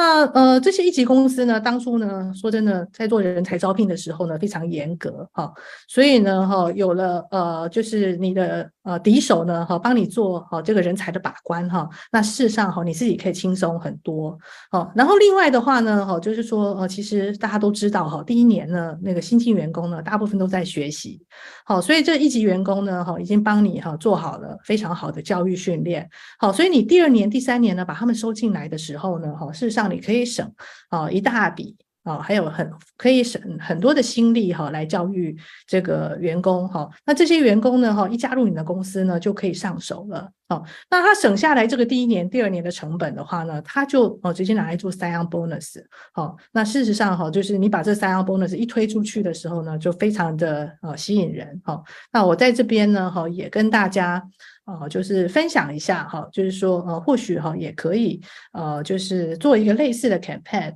[0.00, 5.52] 那呃，这些一级公司呢，当初呢，说真的，在做人才招聘的时候呢，非常严格哈，
[5.88, 14.38] 所以呢，哈，有了呃，就是你的呃敌手呢，哈，帮你做好这个人才的把关哈，那事实上哈，你自己可以轻松很多。
[14.70, 21.20] 好，然后另外的话呢，哈，就是说呃，其实大家都知道哈，第一年呢，那个新进员工呢，大部分都在学习，
[21.66, 29.90] 好，所以这一级员工呢，哈，已经帮你哈做好了非常好的教育训练，好，所以你第二年、第三年呢，把他们收进来的时候呢，哈，事实上。
[29.90, 30.48] 你可以省
[30.90, 31.74] 啊一大笔
[32.10, 36.88] 啊，还有很可以省很多的心力哈，来教育这个员工哈。
[37.06, 40.30] 那这些员工呢哈，一加入你的公司呢，就可以上手了。
[40.48, 45.80] 哦，那他省下来这个第一年、第二年的成本的话呢，他就哦直接拿来做 sign-on bonus。
[46.12, 51.60] 好，那事实上哈，就是你把这 sign-on bonus 一推出去的时候呢，就非常的呃吸引人。
[51.64, 54.22] 好，那我在这边呢哈，也跟大家。
[54.66, 58.20] 啊，就是分享一下哈，就是说呃，或许哈也可以
[58.52, 60.74] 呃，就是做一个类似的 campaign。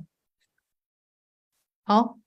[1.85, 2.17] 好。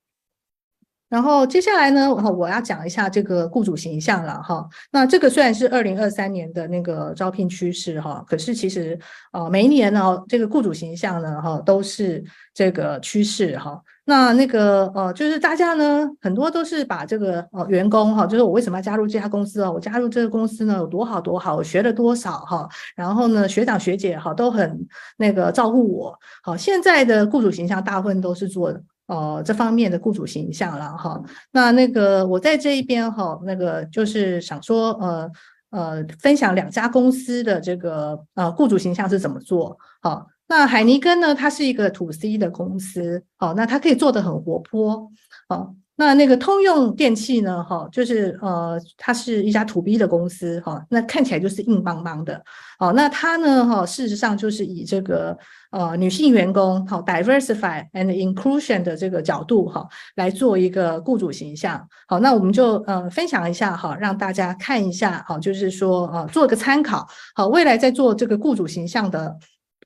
[1.11, 4.69] 然后接下来呢，我要讲一下这个雇主形象了哈。
[4.93, 8.99] 那这个虽然是二零二三年的那个招聘趋势哈，可是其实
[9.33, 13.83] 呃每一年呢，这个雇主形象呢哈都是这个趋势哈。
[14.05, 19.73] 那那个呃就是大家呢很多都是把这个呃员工哈，就是我为什么要加入这家公司啊？
[19.73, 22.69] 我加入这个公司呢有多好多好，我学了多少哈？
[22.95, 26.15] 然后呢学长学姐哈都很那个照顾我。
[26.43, 28.79] 好，现在的雇主形象大部分都是做。
[29.09, 35.31] 呃，这方面的雇主形象了哈，那那个我在这一边哈，那个就是想说，呃
[35.71, 39.79] 呃，分享两家公司的这个呃雇主形象是怎么做。
[40.03, 45.11] 好，那海尼根呢，它是一个 to C 的公司，好，那它可以做得很活泼，
[45.49, 45.75] 好。
[46.01, 47.61] 那那个通用电器呢？
[47.65, 52.41] 哈，就是呃，它是一家 to B 的公司，哈，那看起来就是硬邦邦的，
[52.79, 55.37] 哦，那它呢，哈，事实上就是以这个
[55.73, 59.85] 呃女性员工，好 diversify and inclusion 的这个角度，哈，
[60.15, 69.37] 来做一个雇主形象，好，那我们就呃分享一下，哈，让大家看一下，哈，就是说呃做个参考，好，未来在做这个雇主形象的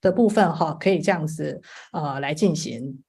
[0.02, 1.58] 的部分，哈，可以这样子
[1.92, 3.02] 呃来进行。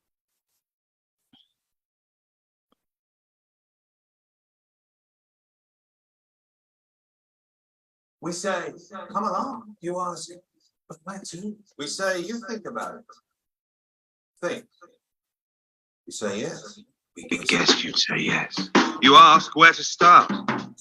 [8.23, 8.71] We say,
[9.11, 9.75] come along.
[9.81, 10.29] You ask,
[11.03, 11.57] where to?
[11.77, 13.03] We say, you think about it.
[14.41, 14.65] Think.
[16.05, 16.79] You say yes.
[17.17, 18.69] We guess you'd say yes.
[19.01, 20.31] You ask where to start.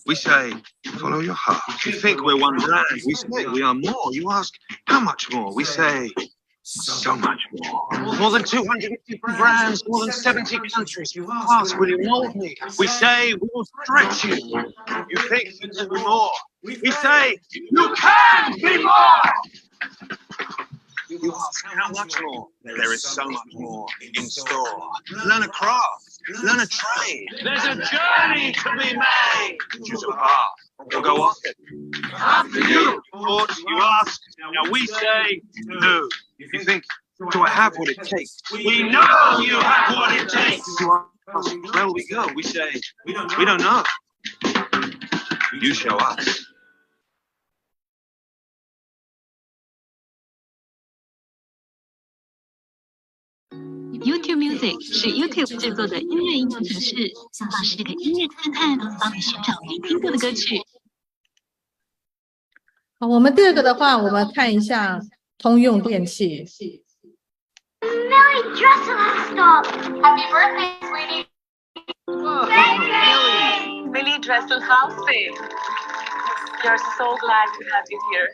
[0.07, 0.53] We say,
[1.01, 1.85] follow your heart.
[1.85, 2.87] You think we're one brand.
[3.05, 4.13] We say we are more.
[4.13, 4.55] You ask,
[4.87, 5.53] how much more?
[5.53, 6.11] We say,
[6.62, 7.88] so much more.
[8.18, 11.14] More than 250 brands, more than 70 countries.
[11.14, 12.55] You ask, will you mold me?
[12.79, 14.37] We say, we will stretch you.
[15.11, 16.31] You think you can be more.
[16.62, 19.22] We say, you can be more.
[21.09, 22.48] You ask, how much more?
[22.62, 24.90] There is so much more in store.
[25.27, 27.27] Learn a craft, learn a trade.
[27.42, 29.59] There's a journey to be made.
[29.85, 30.53] Choose a path,
[30.94, 31.57] or go off it.
[32.14, 33.03] After you.
[33.14, 36.09] You ask, now we say, no.
[36.53, 36.85] You think,
[37.31, 38.41] do I have what it takes?
[38.53, 40.69] We know you have what it takes.
[40.85, 42.29] Where will we go?
[42.35, 43.83] We say, we don't know.
[45.61, 46.45] You show us.
[54.03, 60.61] YouTube Music 是 YouTube 制作的音乐应用程式，像是这个音乐探探，帮你寻找没听过的歌曲。
[62.99, 65.01] 好，我们第二个的话，我们看一下
[65.42, 66.46] 通用电器。
[67.82, 68.98] Millie Dressel
[69.32, 69.66] stop.
[70.02, 71.28] Happy birthday, sweetie.
[72.08, 74.96] Millie, Millie Dresselhaus.
[75.08, 78.30] We are so glad to have you here.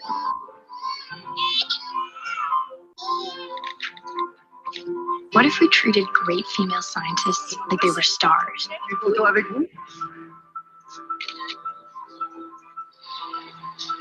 [5.33, 8.69] What if we treated great female scientists like they were stars?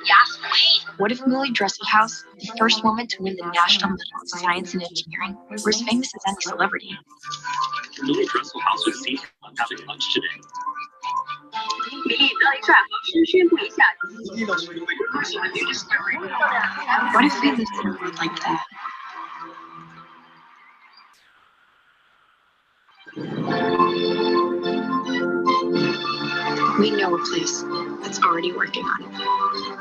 [0.05, 0.86] Yes, please.
[0.98, 4.82] What if Millie Dresselhaus, the first woman to win the National Medal of Science and
[4.82, 6.98] Engineering, were as famous as any celebrity?
[8.02, 9.20] Millie Dresselhaus was seen
[9.58, 10.28] having lunch today.
[17.14, 18.66] What if we lived in a world like that?
[26.80, 27.64] We know a place
[28.02, 29.77] that's already working on it.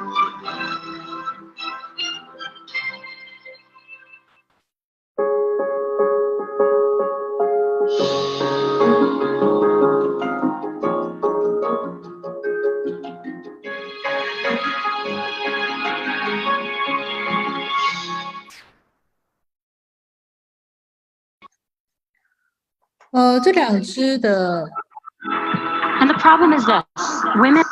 [23.17, 24.69] 呃，这两只的。
[25.99, 26.85] And the problem is this:
[27.37, 27.65] women.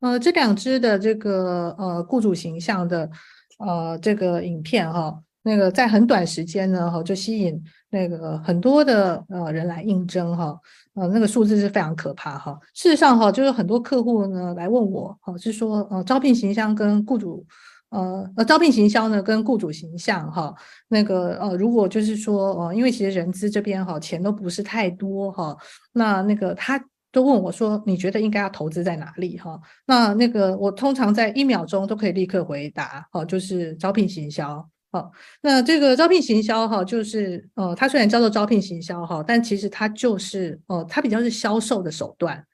[0.00, 3.10] 呃，这两支的这个呃雇主形象的
[3.58, 10.58] 呃这个影片哈，那个在很短时间呢哈就吸引那个很多的呃人来应征哈。
[10.94, 12.58] 呃，那个数字是非常可怕哈。
[12.74, 17.46] 事实上哈，就是很多客户呢来问我，哈，是说呃，招聘形象跟雇主，
[17.90, 20.52] 呃呃，招聘行销呢跟雇主形象哈，
[20.88, 25.56] 那个呃，如果就是说呃，因为其实人资这边哈钱都不是太多哈，
[25.92, 26.78] 那那个他
[27.12, 29.58] 都问我说，你觉得应该要投资在哪里哈？
[29.86, 34.68] 那那个我通常在一秒钟都可以立刻回答，哈，就是招聘行销。
[34.92, 42.44] 好，那这个招聘行销哈，就是呃，它虽然叫做招聘行销哈，但其实它就是呃，它比较是销售的手段。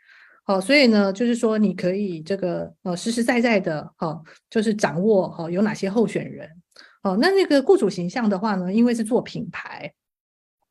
[0.45, 4.21] 好，所以呢，就是说你可以这个呃实实在在的哈，
[4.51, 6.47] 就是掌握哈有哪些候选人。
[7.03, 9.91] 哦，那那个雇主形象的话呢，因为是做品牌，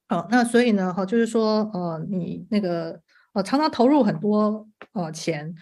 [0.10, 3.02] 哦，那所以呢哈，就是说呃你那个
[3.34, 5.56] 呃常常投入很多呃钱。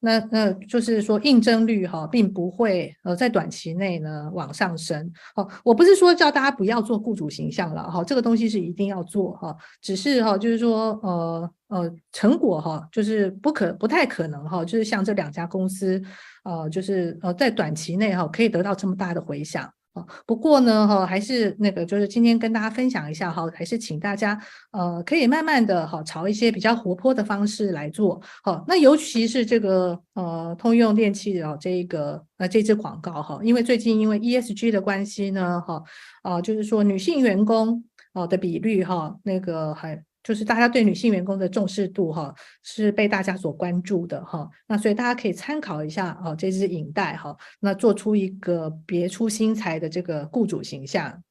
[0.00, 5.10] 那那就是说，应征率哈，并不会呃在短期内呢往上升。
[5.34, 16.00] 哦，我不是说叫大家不要做雇主形象了哈，这个东西是一定要做哈，只是哈，就是说呃呃成果哈，就是不可不太可能哈，就是像这两家公司，
[16.44, 19.68] 呃，就是呃在短期内哈可以得到这么大的回响。
[19.94, 24.38] 哦不过呢，哈，还是那个，就是今天跟大家分享一下哈，还是请大家
[24.70, 28.20] 呃，可以慢慢的哈，朝一些比较活泼的方式来做。
[28.42, 35.82] 好，那尤其是这个呃，通用电器的这一个呃这支广告哈，因为最近因为 ESG 的关系呢，哈，
[36.22, 37.82] 啊，就是说女性员工
[38.12, 40.02] 啊的比率哈，那个还。
[40.28, 44.46] 就是大家对女性员工的重视度哈，是被大家所关注的哈。
[44.66, 51.22] 那所以大家可以参考一下啊，这支影带哈，那做出一个别出心裁的这个雇主形象。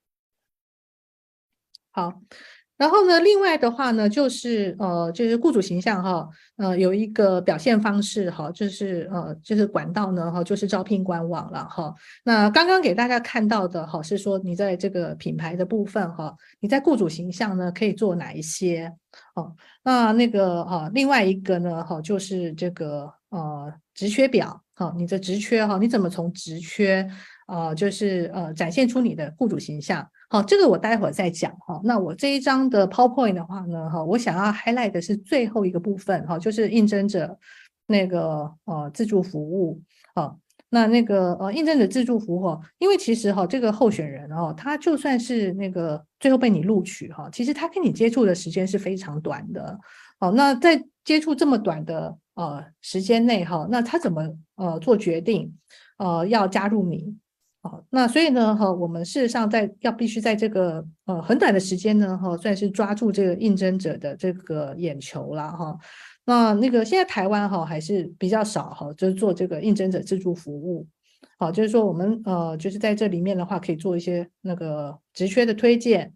[1.92, 2.24] 好。
[2.78, 11.94] 然后呢，另外的话呢，就是呃，就是雇主形象哈，呃，有一个表现方式哈，就是呃，就是管道呢哈，就是招聘官网了哈。
[12.24, 18.94] 那刚刚给大家看到的哈，是说你在这个品牌的部分哈，你在雇主形象呢可以做哪一些？
[19.34, 27.10] 哦，那那个哈，另外一个呢哈，就是这个呃职缺表哈，你的职缺哈，你怎么从职缺
[27.48, 30.08] 啊，就是呃展现出你的雇主形象？
[30.30, 31.80] 好，这个我待会儿再讲哈。
[31.86, 37.40] 那我这一张的 PowerPoint 的话呢，哈，我想要 highlight 的是最后一个部分哈，就是应征者
[37.86, 39.82] 那个呃自助服务。
[40.14, 40.38] 好，
[40.70, 49.80] 那那个呃应征者自助服务，因为其实哈这个候选人哦，他就算是那个最后被你录取哈，其实他跟你接触的时间是非常短的。
[50.20, 55.56] 好，那在接触这么短的呃时间内哈，那他怎么呃做决定
[56.00, 57.16] 呃要加入你？
[57.90, 65.78] 那所以呢，哈，我们事实上在要必须在这个呃很短的时间呢，哈，算是抓住这个应征者的这个眼球了，哈。
[66.26, 70.86] 那那个现在台湾哈还是比较少哈，就是做这个应征者自助服务，
[71.40, 76.12] 好，就是说我们呃就是在这里面的话，可以做一些那个职缺的推荐，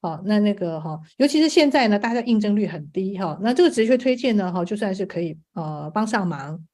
[0.00, 6.64] 好，那那个哈，尤其是现在呢，大家应征率很低哈，那这个职缺推荐呢，哈，就算是可以呃帮上忙。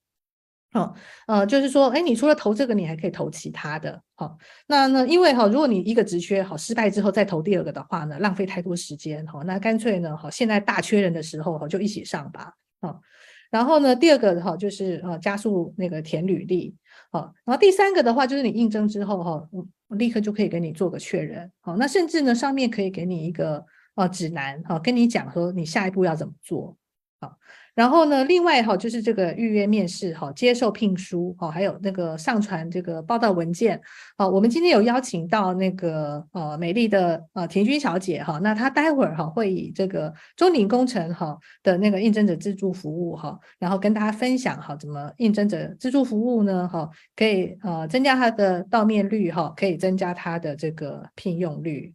[0.73, 0.95] 好，
[1.27, 4.01] 呃，就是说，哎，你除了投这个，你还可以投其他的。
[4.15, 9.27] 好，那那因为哈，如果你一个职缺好失败之后再投第二个的话呢，浪费太多时间。
[9.27, 12.55] 好，那干脆呢，好，现在大缺人的时候哈，就一起上吧。
[12.81, 12.99] 好，
[13.51, 16.75] 然后呢，第二个哈，就是呃，加速那个填履历。
[17.11, 19.47] 好，然后第三个的话，就是你应征之后哈，
[19.89, 21.53] 我立刻就可以给你做个确认。
[21.61, 23.63] 好，那甚至呢，上面可以给你一个
[23.97, 26.75] 呃指南，好，跟你讲说你下一步要怎么做。
[27.23, 27.39] 好。
[27.75, 33.81] 然后呢，另外哈，就是这个预约面试哈，接受聘书哈，还有那个上传这个报到文件。
[34.19, 51.95] 好，我们今天有邀请到那个呃美丽的呃田军小姐哈，那她待会儿哈会以这个中鼎工程哈的那个应征者自助服务哈，然后跟大家分享哈怎么应征者自助服务呢哈，可以呃增加她的到面率哈，可以增加她的这个聘用率。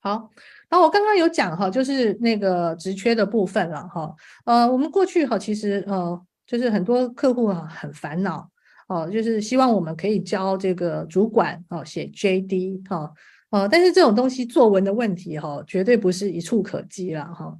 [0.00, 0.28] 好。
[0.72, 4.10] 然后我刚刚有讲哈，就是那个职缺的部分了哈。
[4.46, 8.48] 呃，我们过去哈，其实呃，就是很多客户啊很烦恼
[8.88, 13.12] 哦，就是希望我们可以教这个主管哦写 JD 哈，
[13.50, 17.54] 呃，但是这种东西作文的问题哈，绝对不是一触可及了哈。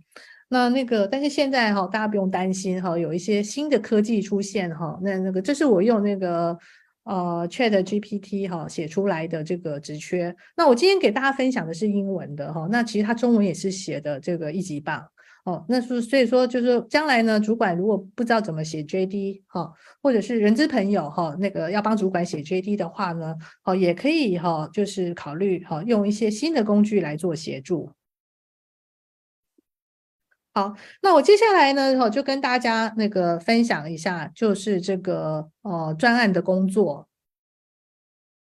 [0.49, 6.59] 那那个，但是现在哈，大家不用担心哈，有一些新的科技出现哈，那那个这是我用那个。
[7.05, 15.05] 呃，ChatGPT 哈写出来的这个职缺，那我今天给大家分享的是英文的哈，那其实它中文也是写的这个一级棒
[15.45, 15.65] 哦。
[15.69, 23.35] 那是所以说就是将来呢，主管如果不知道怎么写 JD 哈，或者是人资朋友哈，那个要帮主管写 JD 的话呢，
[23.65, 27.91] 哦也可以哈，就是考虑哈用一些新的工具来做协助。
[30.55, 37.09] 好，那我接下来呢，就跟大家那个分享一下，就是这个呃专案的工作。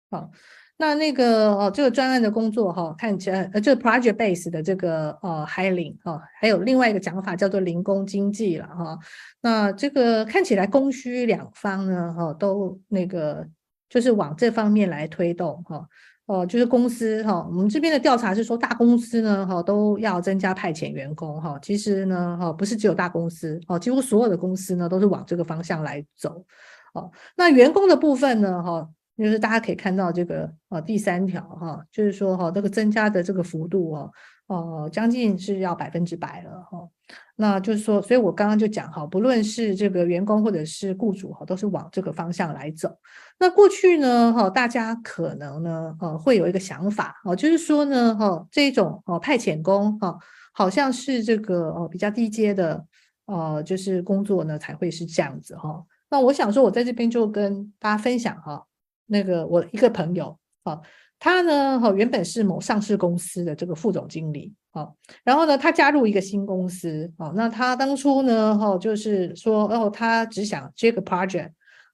[0.09, 0.31] 好，
[0.77, 8.97] 那那个哦，这个专案的工作哈，看起来呃，这个 project base 的这个呃 hiring 哈，还有另外一个讲法叫做零工经济了哈。
[9.41, 13.45] 那这个看起来供需两方呢哈，都那个
[13.89, 15.85] 就是往这方面来推动哈。
[16.27, 21.57] 哦，就是公司哈，我们这边的调查是说，大公司呢哈都要增加派遣员工哈。
[21.61, 26.43] 其实呢哈，不是只有大公司哦，几乎所有的公司呢都是往这个方向来走。
[26.93, 34.11] 哦，那员工的部分呢哈，就是大家可以看到这个呃第三条哈，就是说哈这个增加的这个幅度哦，
[34.47, 36.87] 哦将近是要百分之百了哈。
[37.35, 42.95] 那就是说，所以我刚刚就讲哈，不论是这个员工或者是雇主哈，都是往这个方向来走。
[43.39, 50.17] 那过去呢哈，大家可能呢呃会有一个想法哦，就是说呢哈这种哦派遣工哈，
[50.51, 52.85] 好像是这个哦比较低阶的
[53.25, 55.83] 呃就是工作呢才会是这样子哈。
[56.09, 58.65] 那我想说，我在这边就跟大家分享哈，
[59.07, 60.79] 那个我一个朋友啊，
[61.19, 64.53] 他呢哈原本是某上市公司的这个副总经理。
[64.71, 64.87] 啊，
[65.23, 71.49] 然后呢，他加入一个新公司，啊，那他当初呢，哈，就是说，哦，他只想接个 project，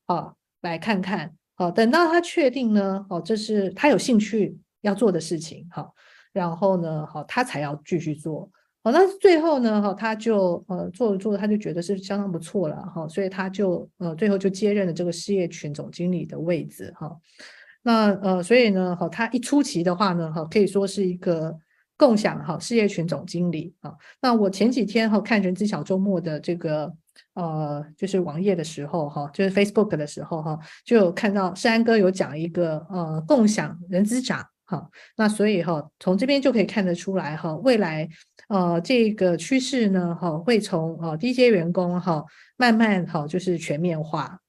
[0.06, 5.94] 啊，来看看，啊，等到他确定呢，哦，这是他有兴趣要做的事情，好，
[6.34, 8.52] 然后呢，好，他才要继续做，
[8.84, 17.16] 好，那最后呢，哈，他就呃做着做着，他就觉得是相当不错了，哈，所以他就呃最后就接任了这个事业群总经理的位置，哈，
[17.82, 21.58] 那呃，所以呢，哈，他一出奇的话呢，哈，可以说是一个。
[21.96, 26.92] 共享哈事业群总经理啊，那我前几天哈看人资小周末的这个
[27.36, 34.44] 呃就是网页的时候哈，就是 Facebook 的时候哈，就有看到山哥有讲一个呃共享人资长
[34.74, 38.10] 哈，那所以哈从这边就可以看得出来哈，未来
[38.48, 42.24] 呃这个趋势呢哈会从呃低阶员工哈
[42.58, 44.40] 慢慢哈就是全面化，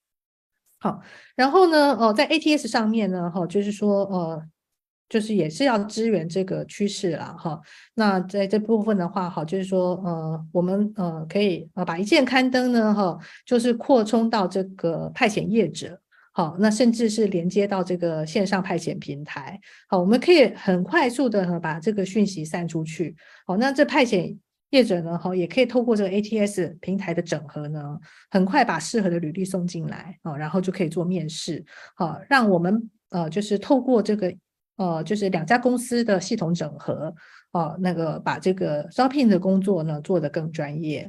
[0.81, 1.03] 好，
[1.37, 4.43] 然后呢哦在 ATS 上面呢哈就是说呃。
[5.07, 7.61] 就是也是要支援这个趋势了哈。
[7.95, 16.01] 那在这部分的话，哈，就是说，呃，我们呃可以呃把一键刊登呢，哈，就是扩充到这个派遣业者，
[16.35, 19.59] 好，那甚至是连接到这个线上派遣平台，
[19.89, 23.17] 好，我们可以很快速的把这个讯息散出去，
[23.47, 24.37] 好，那这派遣
[24.71, 27.99] 业者呢，哈，也可以透过这个 ATS 平台的整合呢，
[28.31, 31.65] 很快把适合的履历送进来，啊，然后就可以做面试，
[31.95, 34.35] 好，让我们呃就是透过这个。
[34.77, 37.15] 呃，就是两家公司的系统整合，
[37.53, 41.09] 哦、那个把这个招聘的工作呢做得更专业。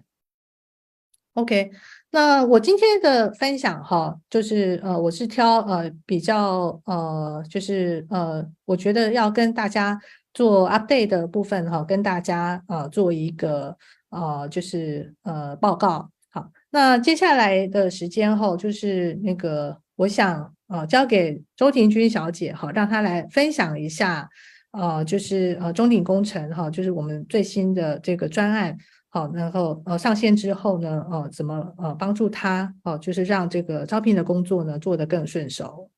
[1.36, 1.72] OK，
[2.12, 10.00] 那我今天的分享哈，就是呃，我是挑呃比较呃，就是呃，我觉得要跟大家
[10.34, 13.78] 做 update 的部分哈，跟大家呃做一个
[14.10, 16.10] 呃，就是呃报告。
[16.32, 20.52] 好，那接下来的时间后，就是那个我想。
[20.68, 24.28] 呃，交给周婷君小姐哈，让她来分享一下，
[24.72, 28.76] 呃，就是呃中鼎工程哈，就是我们最新的这个专案，
[29.16, 35.90] 好，然后呃上线之后呢，呃，怎么呃帮助他哦，就是让这个招聘的工作呢做得更顺手。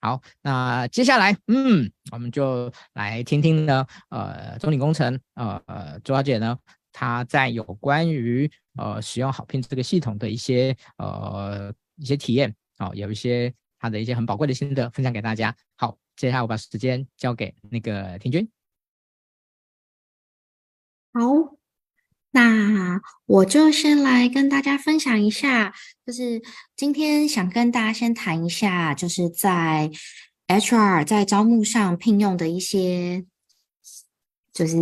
[0.00, 6.56] 好，那接下来，嗯，我们就来听听呢，呃，中鼎工程，呃呃，周小姐呢，
[6.92, 13.52] 她在有关于呃使用好聘这个系统的一些呃一些体验，好、呃，有一些。
[13.80, 15.52] 她的一些很宝贵的心得分享给大家。
[15.74, 18.48] 好，接下来我把时间交给那个婷君。
[21.12, 21.20] 好，
[22.32, 25.72] 那我就先来跟大家分享一下，
[26.06, 26.42] 就是
[26.74, 29.90] 今天想跟大家先谈一下，就是在
[30.48, 33.24] HR 在招募上聘用的一些
[34.52, 34.76] 就是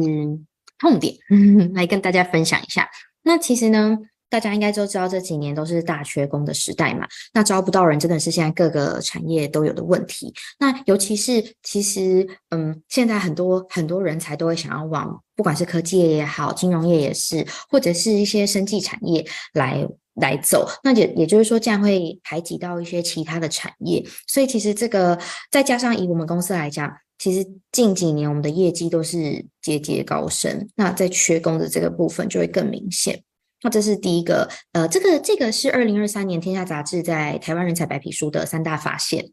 [0.78, 1.16] 痛点，
[1.74, 2.88] 来跟大家分享一下。
[3.22, 3.98] 那其实呢，
[4.30, 7.06] 大家应该都知道，这几年都是大缺工的时代嘛。
[7.34, 10.32] 那招不到人，真的是现在各个产业都有的问题。
[10.58, 20.68] 那尤其是，其实，嗯，现在很多很多人才都会想要往，不管是科技也好，金融业也是，或者是一些生技产业来来走。
[20.84, 24.04] 那也也就是说，这样会排挤到一些其他的产业。
[24.28, 25.18] 所以，其实这个
[25.50, 30.68] 再加上以我们公司来讲，其实近几年我们的业绩都是节节高升。
[30.76, 33.20] 那在缺工的这个部分就会更明显。
[33.62, 39.32] 那这是第一个，呃，这个这个是二零二三年《天下杂志》在台湾人才白皮书的三大发现。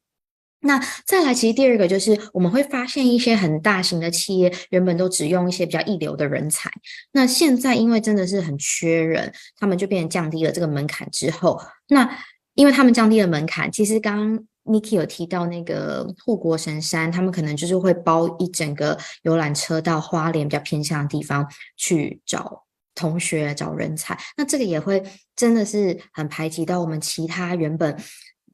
[0.62, 6.70] 那再来，其实第二个就是我们会发现一些很大型的企业原本都只用一些比较一流的人才，
[7.12, 12.10] 那现在因为真的是很缺人，他们就变成降低了这个门槛之后，那
[12.56, 21.48] 因为他们降低了门槛，其实刚刚 Niki 有提到那个护国神山，他们可能就是会包一整个游览车到花莲比较偏向的地方
[21.78, 22.67] 去找。
[22.98, 25.02] 同学找人才，那这个也会
[25.36, 27.96] 真的是很排挤到我们其他原本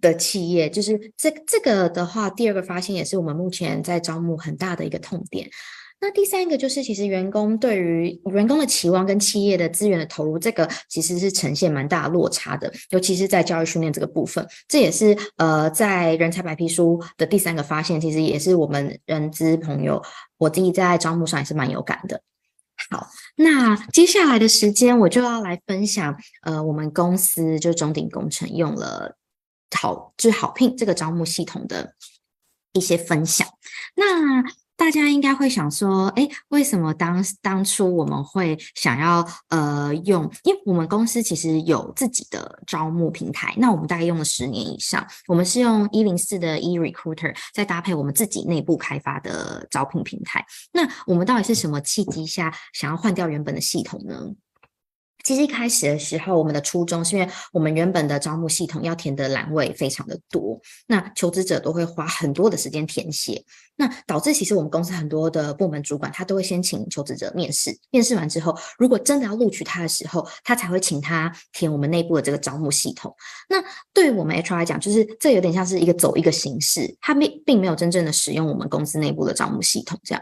[0.02, 0.70] 的企业。
[0.70, 5.50] 就是这这个的话，第二个发现也是我们目前在招募很大的一个痛点。
[6.02, 14.46] 那第三个就是，其实员工对于员工的期望跟企业的资源的投入，这个其实是呈现蛮大落差的，尤其是在教育训练这个部分。
[14.68, 20.04] 这也是呃，在人才白皮书的第三个发现，其实也是我们人资朋友
[20.38, 22.22] 我自己在招募上也是蛮有感的。
[22.90, 29.16] 好，那接下来的时间我就要来分享，呃，我们公司就中鼎工程用了
[29.76, 31.96] 好，就好聘这个招募系统的
[32.74, 33.48] 一些分享。
[33.96, 34.44] 那
[34.84, 40.30] 大家应该会想说，哎，为什么当当初我们会想要呃用？
[40.44, 50.46] 因为我们公司其实有自己的招募平台，那我们大概用了十年以上，我们是用一零四的 eRecruiter，再搭配我们自己内部开发的招聘平台。
[50.74, 54.20] 那我们到底是什么契机下想要换掉原本的系统呢？
[55.24, 63.42] 其实一开始的时候，我们的初衷是因为我们原本的招募系统要填的栏位非常的多，那求职者都会花很多的时间填写，
[63.78, 73.16] 那导致其实我们公司很多的部门主管他都会先请求职者面试，面试完之后，如果真的要录取他的时候，他才会请他填我们内部的这个招募系统。
[73.48, 73.64] 那
[73.94, 80.22] 对于我们 HR 来讲，就是这有点像是一个走一个形式，他并并没有真正的使用我们公司内部的招募系统这样。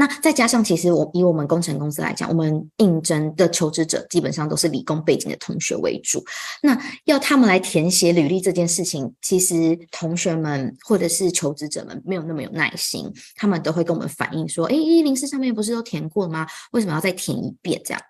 [0.00, 6.24] 那再加上，其实我以我们工程公司来讲，我们应征的求职者基本上都是理工背景的同学为主。
[6.62, 16.46] 那要他们来填写履历这件事情，其实同学们或者是求职者们没有那么有耐心，他们都会跟我们反映说：“诶，104上面不是都填过了吗？
[16.70, 18.00] 为什么要再填一遍？”这样。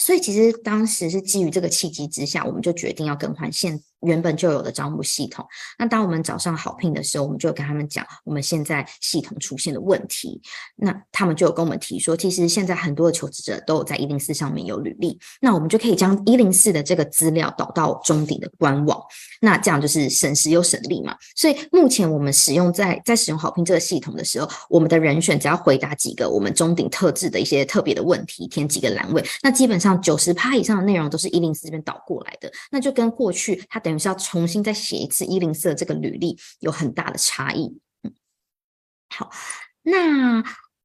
[0.00, 5.44] 所以其实当时是基于这个契机之下，我们就决定要更换现原本就有的招募系统。
[5.78, 10.40] 那当我们找上好聘的时候，我们就跟他们讲我们现在系统出现的问题。
[10.76, 19.00] 那他们就有跟我们提说，其实现在很多的求职者都有在一零四上面有履历，那我们就可以将一零四的这个资料导到中鼎的官网。
[19.40, 21.16] 那这样就是省时又省力嘛。
[21.36, 32.50] 所以目前我们使用在在使用好聘这个系统的时候，我们的人选只要回答几个我们中鼎特制的一些特别的问题，填几个栏位，那基本上九十趴以上的内容都是一零四这边导过来的。
[32.70, 37.80] 那就跟过去他等于是要重新再写一次一零四这个履历有很大的差异。
[39.08, 39.30] 好，
[39.82, 40.44] 那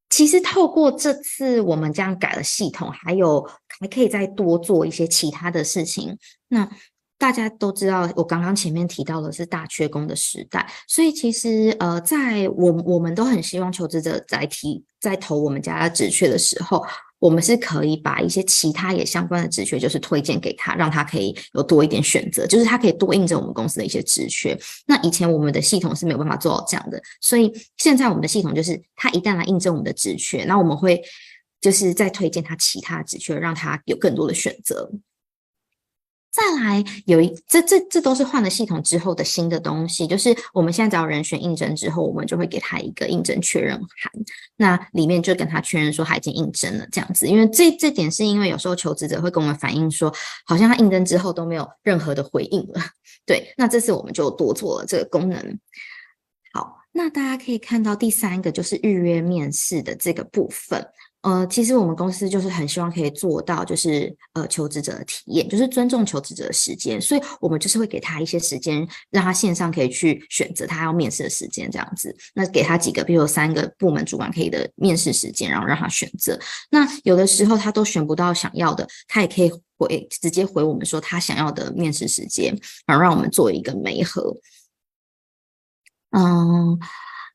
[0.10, 3.45] 其实透过这次我们这样改了系统，还有
[3.78, 6.18] 还可以再多做一些其他的事情。
[6.47, 6.70] 那
[7.18, 16.82] 大家都知道，我刚刚前面提到的是大缺工的时代，所以其实呃，在我我们都很希望求职者在提在投我们家的职缺的时候，
[17.24, 24.60] 我们是可以把一些其他也相关的职缺，就是推荐给他，让他可以有多一点选择，就是他可以多印证我们公司的一些职缺。
[24.86, 31.02] 那以前我们的系统是没有办法做到这样的，所以现在我们的系统就是，他一旦来印证我们的职缺，那我们会
[31.62, 34.92] 就是再推荐他其他职缺，让他有更多的选择。
[36.34, 44.12] 再来有一这这这都是换了系统之后的新的东西，就是我们现在只要人选应征之后，我们就会给他一个应征确认函，
[44.58, 47.28] 那里面就跟他确认说他已经应征了这样子。
[47.28, 50.12] 因为这这点是因为有时候求职者会跟我们反映说，
[50.44, 52.82] 好像他应征之后都没有任何的回应了。
[53.28, 55.60] 对，那这次我们就多做了这个功能。
[56.52, 60.84] 好，那大家可以看到第三个就是预约面试的这个部分。
[61.24, 72.14] 呃，其实我们公司就是很希望可以做到，就是呃求职者的体验，就是尊重求职者的时间，所以我们就是会给他一些时间，让他线上可以去选择他要面试的时间，这样子。
[72.34, 76.38] 那给他几个，比如三个部门主管可以的面试时间，然后让他选择。
[76.70, 82.54] 那有的时候他都选不到想要的，他也可以回直接回我们说他想要的面试时间，
[82.86, 84.36] 然后让我们做一个媒合。
[86.12, 86.78] 嗯。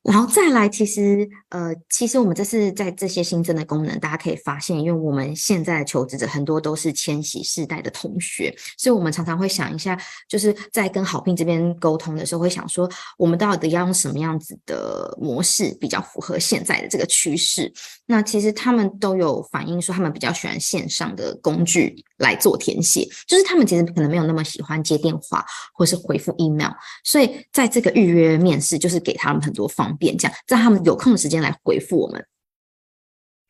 [0.05, 12.89] 然后再来，其实，呃，其实我们这次在这些新增的功能，大家可以发现，因为我们现在的求职者很多都是千禧世代的同学，所以我们常常会想一下，就是在跟好聘这边沟通的时候，会想说，
[13.19, 17.71] 我们到底要用什么样子的模式比较符合现在的这个趋势？
[18.07, 25.45] 那其实他们都有反映说，他们比较喜欢线上的工具来做填写，就是他们其实可能没有那么喜欢接电话
[25.75, 26.71] 或是回复 email，
[27.05, 32.27] 所以在这个预约面试，就是给他们很多方方便，这样让他们有空的时间来回复我们。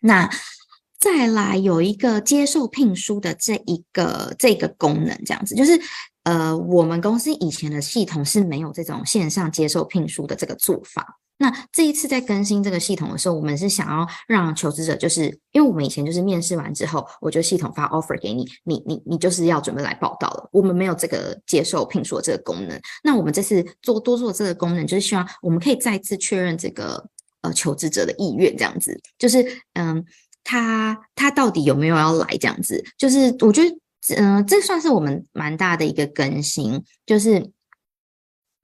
[0.01, 0.31] 那
[0.99, 5.81] 再来有一个接受聘书的这一个这个功能，这样子就是。
[6.25, 11.19] 呃，我们公司以前的系统是没有这种线上接受聘书的这个做法。
[11.39, 20.49] 那这一次在更新这个系统的时候，我们是想要让求职者，就是因为我们以前就是面试完之后，我就系统发 offer 给你，你你你就是要准备来报到了。
[20.53, 22.81] 我们没有这个接受聘书的这个功能。
[23.03, 27.03] 那我们这次做多做这个功能，就是希望我们可以再次确认这个
[27.43, 30.05] 呃求职者的意愿，这样子，就是嗯，
[30.43, 32.85] 他他到底有没有要来这样子？
[32.99, 33.79] 就是我觉得。
[34.17, 37.51] 嗯、这算是我们蛮大的一个更新，就是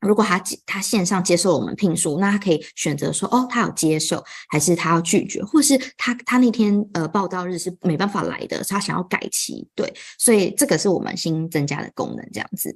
[0.04, 12.74] 如果他他线上接受我们聘书，那他可以选择说，哦，他有接受，还是他要拒绝，或是他他那天呃报到日是没办法来的，他想要改期，对，所以这个是我们新增加的功能，这样子。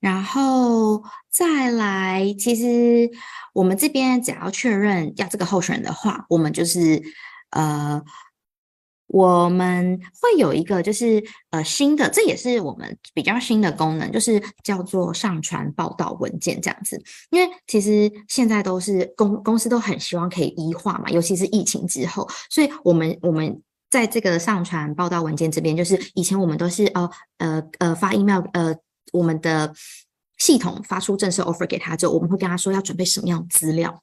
[0.00, 3.10] 然后再来，其实
[3.52, 7.02] 我们这边只要确认要这个候选人的话，我们就是
[7.50, 8.02] 呃。
[9.12, 17.00] 我们会有一个就是呃新的，这也是我们比较新的功能，就是叫做上传报道文件这样子。
[17.30, 28.74] 因为其实现在都是公公司都很希望可以 e 化嘛，尤其是疫情之后，所以我们我们在这个上传报道文件这边，就是以前我们都是哦呃呃发 email 呃
[29.12, 29.70] 我们的
[30.38, 34.02] 系统发出正式 offer 给他之后，我们会跟他说要准备什么样资料。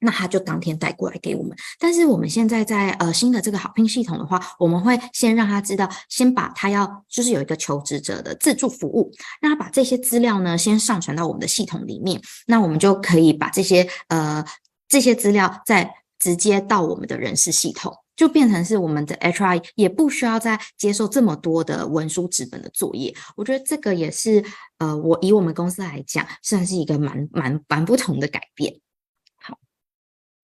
[0.00, 14.44] 那他就当天带过来给我们，但是我们现在在呃新的这个好聘系统的话，我们会先让他知道，先把他要就是有一个求职者的自助服务，让他把这些资料呢先上传到我们的系统里面，那我们就可以把这些呃
[14.88, 23.14] 这些资料再直接到我们的人事系统，就变成是我们的 HR 也不需要再接受这么多的文书纸本的作业。
[23.36, 24.44] 我觉得这个也是
[24.78, 28.72] 呃我以我们公司来讲，算是一个蛮蛮蛮不同的改变。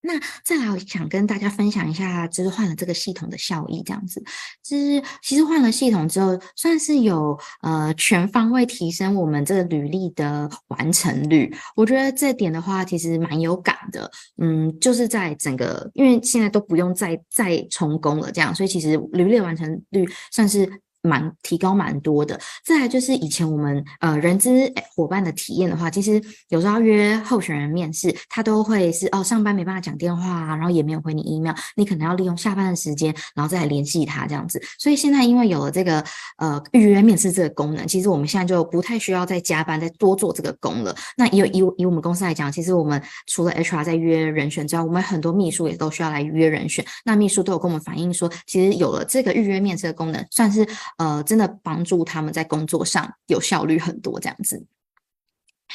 [0.05, 4.23] 那再来，我想跟大家分享一下，就是换了这个系统的效益，这样子，
[4.63, 11.51] 就是其实换了系统之后，算是有呃全方位提升我们这个履历的完成率。
[11.75, 14.09] 我觉得这点的话，其实蛮有感的。
[14.37, 20.69] 嗯，就是在整个，因为现在都不用再再充公了，这样，所以其实履历完成率算是。
[21.05, 24.49] 蛮提高蛮多的，再来就是以前我们呃人资
[24.95, 34.61] 伙伴的体验的话，其实有时候约候选人面试，他都会是哦上班没办法讲电话啊，然后也没有回你 email，你可能要利用下班的时间，然后再来联系他这样子。
[34.79, 36.03] 所以现在因为有了这个
[36.37, 40.95] 呃预约面试这个功能，其实我们现在就不太需要再加班再多做这个工了。
[41.15, 46.83] 那以以以我们公司来讲，其实我们除了 HR 在约人选之外，我们很多秘书也都需要来约人选。
[47.03, 50.65] 那秘书都有跟我们反映说，其实有了这个预约面试的功能，算是。
[50.97, 54.65] 呃，真的帮助他们在工作上有效率很多，这样子。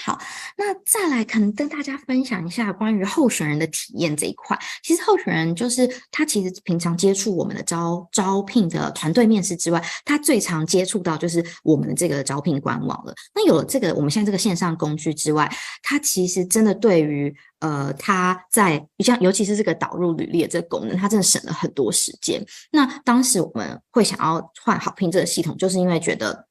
[0.03, 0.19] 好，
[0.57, 4.59] 那再来可能跟大家分享一下关于候选人的体验这一块。
[4.83, 13.15] 其实候选人就是他其实平常接触我们的招招聘的团队面试之外，他最常接触到就是我们的这个招聘官网了。
[13.35, 15.51] 那有了这个我们现在这个线上工具之外，
[15.83, 22.43] 他其实真的对于呃他在像尤其是这个导入履历的这个功能，他真的省了很多时间。
[22.73, 26.50] 那当时我们会想要换好聘这个系统，就是因为觉得。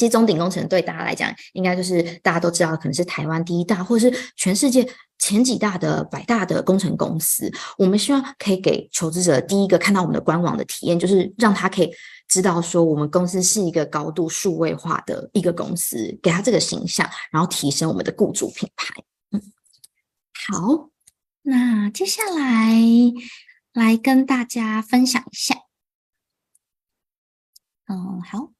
[0.00, 4.88] 其实中鼎工程对大家来讲，应该就是大家都知道，可能是台湾第一大，或者是全世界
[5.18, 7.52] 前几大的百大的工程公司。
[7.76, 11.92] 我们希望可以给求职者第一个看到我们的官网的体验，就是让他可以
[12.28, 18.94] 知道说我们公司是一个高度数位化的一个公司，给他这个形象，然后提升我们的雇主品牌。
[19.32, 19.42] 嗯，
[20.48, 20.88] 好，
[21.42, 22.74] 那接下来
[23.74, 25.56] 来跟大家分享一下。
[27.86, 28.52] 嗯，好。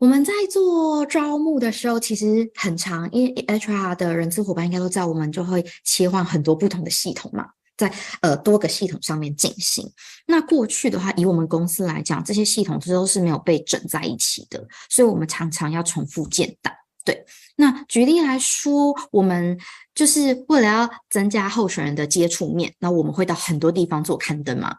[0.00, 7.46] 我们在做招募的时候，其实很长，因为 HR 的人资伙伴应该都知道，我们就会切换很多不同的系统嘛，
[7.76, 7.92] 在
[8.22, 9.92] 呃多个系统上面进行。
[10.26, 16.72] 那过去的话，以我们公司来讲，这些系统都是没有被整在一起的，所以我们常常要重复建档。
[17.04, 17.22] 对，
[17.56, 19.60] 那举例来说，我们
[19.94, 24.78] 就是为了要增加候选人的接触面，那我们会到很多地方做刊登嘛。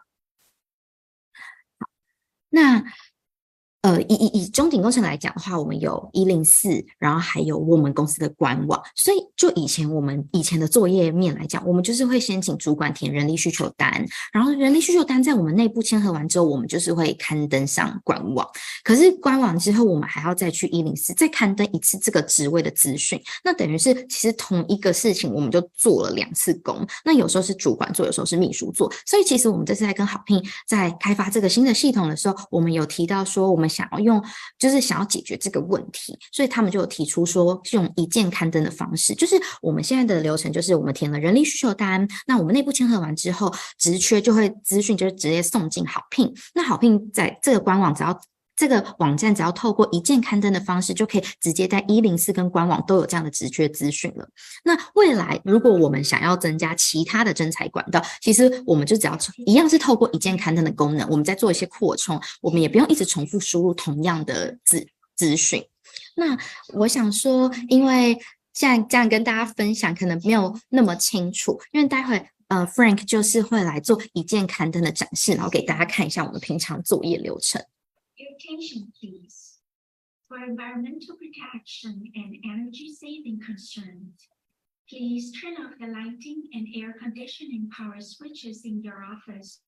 [2.50, 2.82] 那。
[3.82, 6.68] 呃，以以以中鼎工程来讲的话，我们有一零四，
[7.00, 8.80] 然后还有我们公司的官网。
[8.94, 18.48] 所以就以前我们以前的作业面来讲，我们就是会先请主管填人力需求单，然后人力需求单在我们内部签核完之后，我们就是会刊登上官网。
[18.84, 23.20] 可是官网之后，我们还要再去一零四再刊登一次这个职位的资讯。
[23.42, 26.86] 那等于是其实同一个事情，我们就做了两次工。
[27.04, 28.88] 那有时候是主管做，有时候是秘书做。
[29.04, 33.71] 所以其实我们这次在跟好聘在开发这个新的系统的时候，我们有提到说我们。
[33.72, 34.22] 想要用，
[34.58, 39.14] 就是想要解决这个问题，所以他们就提出说，用一键刊登的方式。
[39.14, 46.32] 就是我们现在的流程，就是我们填了人力需求单，那我们内部签核完之后，职缺就会资讯就是直接送进好聘。
[46.54, 48.20] 那好聘在这个官网，只要
[48.62, 54.24] 这个网站只要透过一键刊登的方式，就可以直接在一零四跟官网都有这样的职缺资讯了。
[54.62, 64.86] 那未来如果我们想要增加其他的征才管道，其实我们就只要一样是透过一键刊登的功能，我们再做一些扩充，我们也不用一直重复输入同样的资
[65.16, 65.60] 资讯。
[66.14, 66.38] 那
[66.74, 68.16] 我想说，因为
[68.54, 77.60] 现在这样跟大家分享，可能没有那么清楚，因为待会呃 Frank 就是会来做一键刊登的展示，然后给大家看一下我们平常作业流程。
[78.42, 79.58] Attention, please.
[80.28, 84.28] For environmental protection and energy saving concerns,
[84.88, 89.60] please turn off the lighting and air conditioning power switches in your office.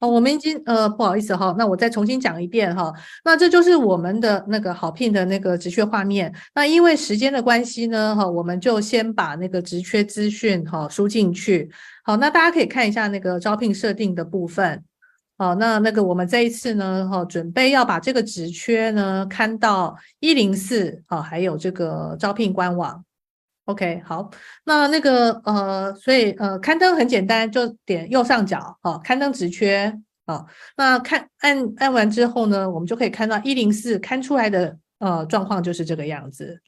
[0.00, 2.92] 哦，我们已经呃不好意思哈，那我再重新讲一遍哈。
[3.24, 6.32] 那这就是我们的那个好聘的那个职缺画面。
[6.54, 11.68] 那因为时间的关系呢，哈，我们就先把那个职缺资讯哈输进去。
[12.04, 14.84] 好，那大家可以看一下那个招聘设定的部分。
[15.36, 23.04] 好，那那个我们这一次呢，哈，准备要把这个职缺呢刊到一零四，好，还有这个招聘官网。
[23.68, 24.30] OK，好，
[24.64, 29.94] 那那个呃，所以呃，刊登很简单，就点右上角，好，刊登直缺，
[30.26, 30.46] 好，
[30.78, 36.58] 那看按按完之后呢，我们就可以看到一零四刊出来的呃状况就是这个样子。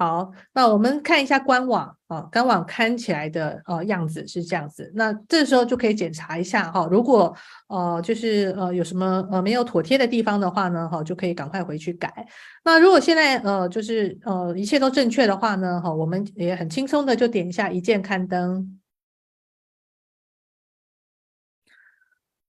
[0.00, 4.90] 好，那我们看一下官网啊，官网看起来的呃样子是这样子。
[4.94, 7.36] 那这时候就可以检查一下哈，如果
[7.68, 12.26] 呃就是呃有什么呃没有妥帖的地方的话呢，哈就可以赶快回去改。
[12.64, 18.80] 那如果现在呃就是呃一切都正确的话呢，哈我们也很轻松的就点一下一键刊登。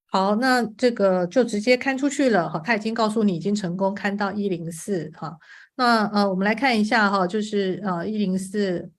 [0.06, 5.38] 好，那这个就直接刊出去了哈，他已经告诉你已经成功刊到一零四哈。
[5.76, 8.92] 那呃，我们来看一下哈，就是呃一零四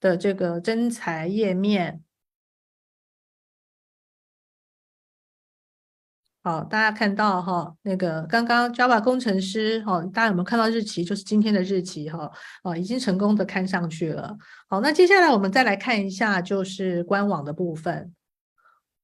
[0.00, 2.02] 的这个真才页面。
[6.44, 11.04] 好，大家看到哈，那个刚刚 Java 工程师哈，大家有没有看到日期？
[11.04, 12.28] 就是今天的日期哈，
[12.64, 14.36] 啊，已经成功的看上去了。
[14.68, 18.12] 好，那接下来我们再来看一下，就是官网的部分。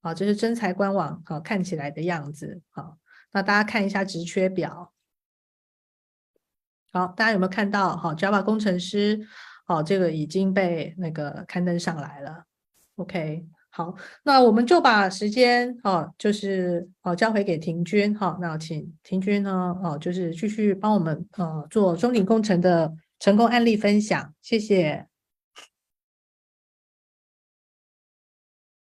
[0.03, 2.61] 好，这是真才官网好看起来的样子。
[2.71, 2.97] 好，
[3.33, 4.93] 那大家看一下职缺表。
[6.91, 7.95] 好，大家有没有看到？
[7.97, 9.21] 好，Java 工程师，
[9.67, 12.45] 好，这个已经被那个刊登上来了。
[12.97, 25.07] OK，好，那我们就把时间，哦，就是哦交回给婷君，好，那请婷君呢，哦，就是继续帮我们，呃，做中鼎工程的成功案例分享，谢谢。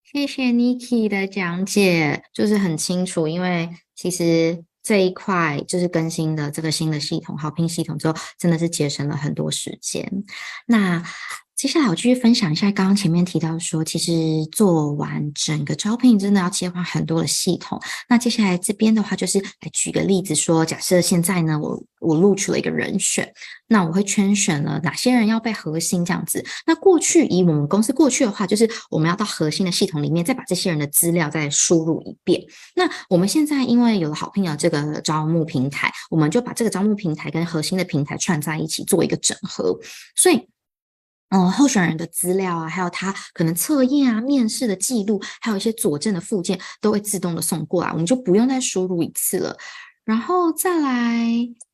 [0.04, 4.64] 谢谢 Niki 的讲解，就是很清楚，因为其实。
[4.88, 10.10] 这一块就是更新的这个新的系统，好评系统之后，真的是节省了很多时间。
[10.64, 11.02] 那
[11.58, 14.12] 接下来我继续分享一下，刚刚前面提到说，其实
[14.52, 17.80] 做完整个招聘，真的要切换很多的系统。
[18.08, 23.28] 那接下来这边的话，就是来举个例子说，假设现在呢，我我录取了一个人选，
[23.66, 26.46] 那我会圈选了哪些人要被核心这样子。
[26.64, 32.40] 那过去以我们公司过去的话，就是我们要到核心的系统里面，再把这些人的资料再输入一遍。
[32.76, 39.76] 那我们现在因为有了好聘的这个招募平台，我们就把这个招募平台跟核心的平台串在一起，做一个整合，
[40.14, 40.40] 所以。
[41.30, 49.56] 嗯、候选人的资料啊，还有他可能测验啊、面试的记录，还有一些佐证的附件，都会自动的送过来，我们就不用再输入一次了。
[50.04, 51.26] 然后再来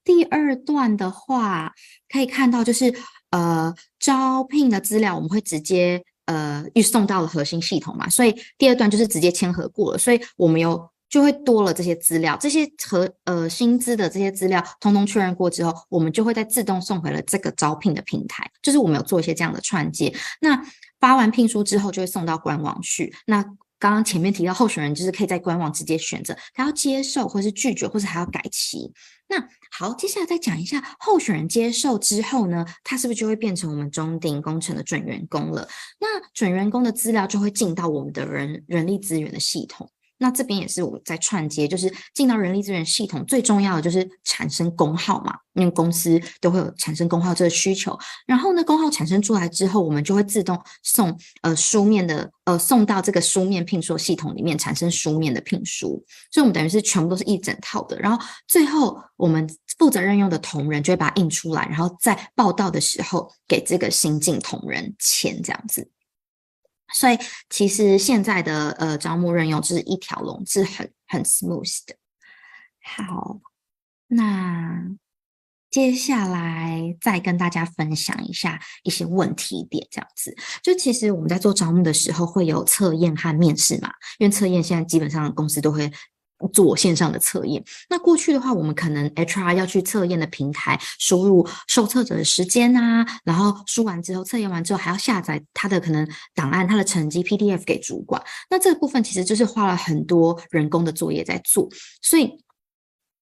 [0.02, 1.72] 第二段的话，
[2.08, 2.92] 可以看到就是
[3.30, 10.93] 呃招聘的资料，我们会直接呃预送到了核心系统嘛，所以第二段就是直接签核过了，所以我们有。
[11.08, 18.50] 就会多了这些资料，这些和呃薪资的这些资料，通通确认过之后，我们就会再自动送回了这个招聘的平台。
[18.62, 20.12] 就是我们有做一些这样的串接。
[20.40, 20.60] 那
[20.98, 23.14] 发完聘书之后，就会送到官网去。
[23.26, 23.42] 那
[23.78, 28.92] 刚刚前面提到候选人，就是可以在官网直接选择他要接受，或是拒绝，或是还要改期。
[29.28, 29.36] 那
[29.70, 35.68] 好，接下来再讲一下候选人接受之后呢，他是不是就会变成我们中鼎工程的准员工了？
[36.00, 39.90] 那准员工的资料就会进到我们的人人力资源的系统。
[40.24, 47.94] 那这边也是我在串接，就是进到人力资源系统最重要的就是产生工号嘛，因为公司都会有产生工号这个需求。
[48.26, 57.98] 然后呢，工号产生出来之后，我们就会自动送呃书面的呃送到这个书面聘书系统里面产生书面的聘书，所以我们等于是全部都是一整套的。
[57.98, 58.18] 然后
[58.48, 59.46] 最后我们
[59.76, 65.90] 负责任用的同仁就会把它印出来，然后在报到的时候给这个新进同仁签这样子。
[66.94, 67.18] 所以
[67.50, 71.94] 其实现在的呃招募任用就是一条龙，是很很 smooth 的。
[72.82, 73.40] 好，
[74.06, 74.84] 那
[75.70, 80.34] 接下来再跟大家分享一下一些问题点，这样子。
[80.62, 85.92] 就其实我们在做招募的时候会有测验和面试嘛，因为测验现在基本上公司都会。
[86.52, 101.68] 做线上的测验，那过去的话，我们可能 HR 要去测验的平台输入受测者的时间啊，然后输完之后，测验完之后还要下载他的可能档案、他的成绩 PDF 给主管，那这个部分其实就是花了很多人工的作业在做，
[102.02, 102.43] 所以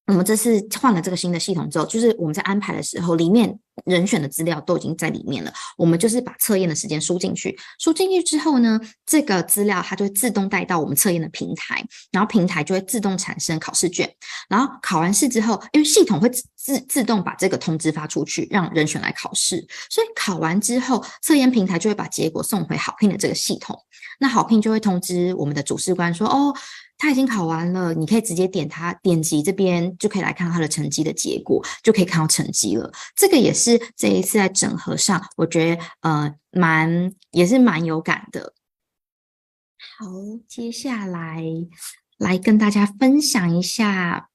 [0.09, 5.53] 我们这次换了这个新的系统之后，就是我们在安排的时候，里面人选的资料都已经在里面了。
[5.78, 14.12] 我们就是把测验的时间输进去，输进去之后呢，这个资料它就会自动带到我们测验的平台，然后平台就会自动产生考试卷。
[14.48, 19.64] 然后考完试之后，因为系统会自自动把这个通知发出去，让人选来考试。
[19.88, 23.78] 所以考完之后，测验平台就会把结果送回好聘的这个系统。
[24.18, 26.53] 那好聘就会通知我们的主试官说：“哦。”
[27.03, 32.92] 他已经考完了，你可以直接点他点击这边就可以来看他的成绩的结果，就可以看到成绩了。
[33.16, 38.55] 这个也是这一次在整合上，我觉得呃蛮也是蛮有感的。
[39.98, 40.07] 好，
[40.46, 41.42] 接下来
[42.18, 44.28] 来跟大家分享一下。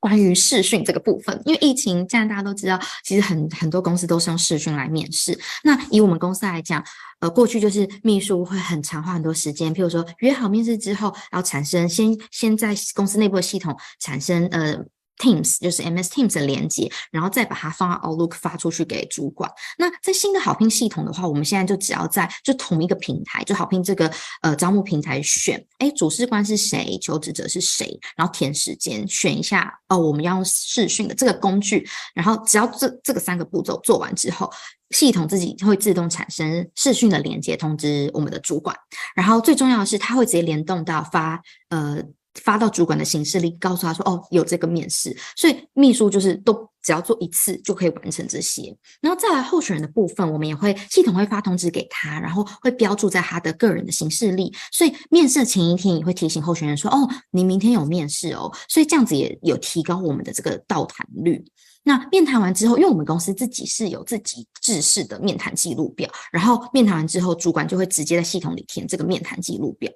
[0.00, 5.38] 关于视讯这个部分，因为疫情，现在大家都知道，其实很很多公司都是用视讯来面试。
[5.62, 6.82] 那以我们公司来讲，
[7.20, 14.84] 呃，过去就是秘书会很长花很多时间，譬如说约好面试之后，然后产生先先在公司内部的系统产生呃。
[15.20, 19.50] Teams 就是 MS Teams 的连接，然后再把它放到 Outlook 发出去给主管。
[19.76, 24.10] 那在新的好聘系统的话，我们现在就只要在就同一个平台，就好聘这个
[24.40, 34.50] 呃招募平台选，哎，主事官是谁，求职者是谁，然后填时间，选一下哦，我们要用视讯的这个工具，然后只要这这个三个步骤做完之后，
[34.90, 38.74] 系统自己会自动产生视讯的连接通知我们的主管。
[39.14, 42.02] 然后最重要的是，它会直接联动到发呃。
[42.34, 48.76] 发到主管的行事历，告诉他说：“哦，有这个面试。”所以秘书就是都只要做一次就可以完成这些。
[49.00, 54.52] 然后再来候选人的部分，我们也会系统会发通知给他，然后会标注在他的个人的行事历。
[54.72, 61.44] 所以面试前一天也会提醒候选人说：“哦，你明天有面试哦。”所以这样子也有提高我们的这个到谈率。
[61.82, 69.90] 那面谈完之后，因为我们公司自己是有自己制式的面谈记录表，然后面谈完之后，主管就会直接在系统里填这个面谈记录表。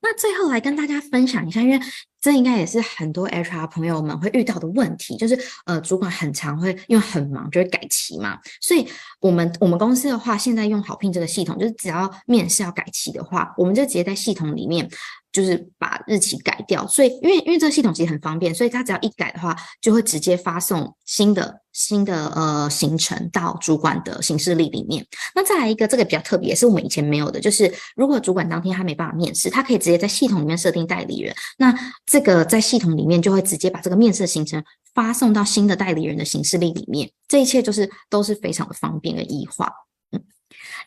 [0.00, 1.80] 那最后来跟大家分享一下，因为
[2.20, 8.86] 这应该也是很多 HR 朋友们会遇到的问题，就是呃，主管很常会因为很忙就会改期嘛，所以
[9.20, 14.88] 我们我们公司的话，现在用好聘这个系统，就是只要面试要改期的话，我们就直接在系统里面。
[15.30, 25.06] 就是把日期改掉，所以因为因为这个系统其实很方便，所以他只要一改的话，就会直接发送新的新的呃行程到主管的行事历里面。
[25.34, 31.74] 那再来一个，这个比较特别，也是我们以前没有的，就是如果主管当天他没办法面试，他可以直接在系统里面设定代理人，那
[32.06, 34.64] 这个在系统里面就会直接把这个面试的行程
[34.94, 37.10] 发送到新的代理人的行事历里面。
[37.28, 39.70] 这一切就是都是非常的方便的异化。
[40.12, 40.24] 嗯，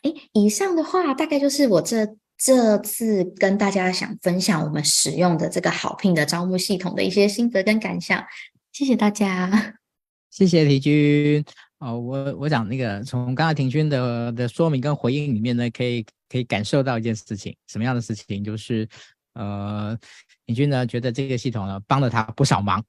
[0.02, 2.16] 诶，以上的话大概就是我这。
[2.44, 8.20] 这次跟大家想分享我们使用的这个好聘的招募系统的一些心得跟感想，
[8.72, 9.76] 谢谢大家，
[10.28, 11.44] 谢谢提君。
[11.78, 18.42] 哦，我我讲那个从刚才婷君的的说明跟回应里面呢，可以可以感受到一件事情，什么样的事情？
[18.42, 18.88] 就是
[19.34, 19.96] 呃。
[20.46, 22.82] 李军呢，觉得这个系统呢帮了他不少忙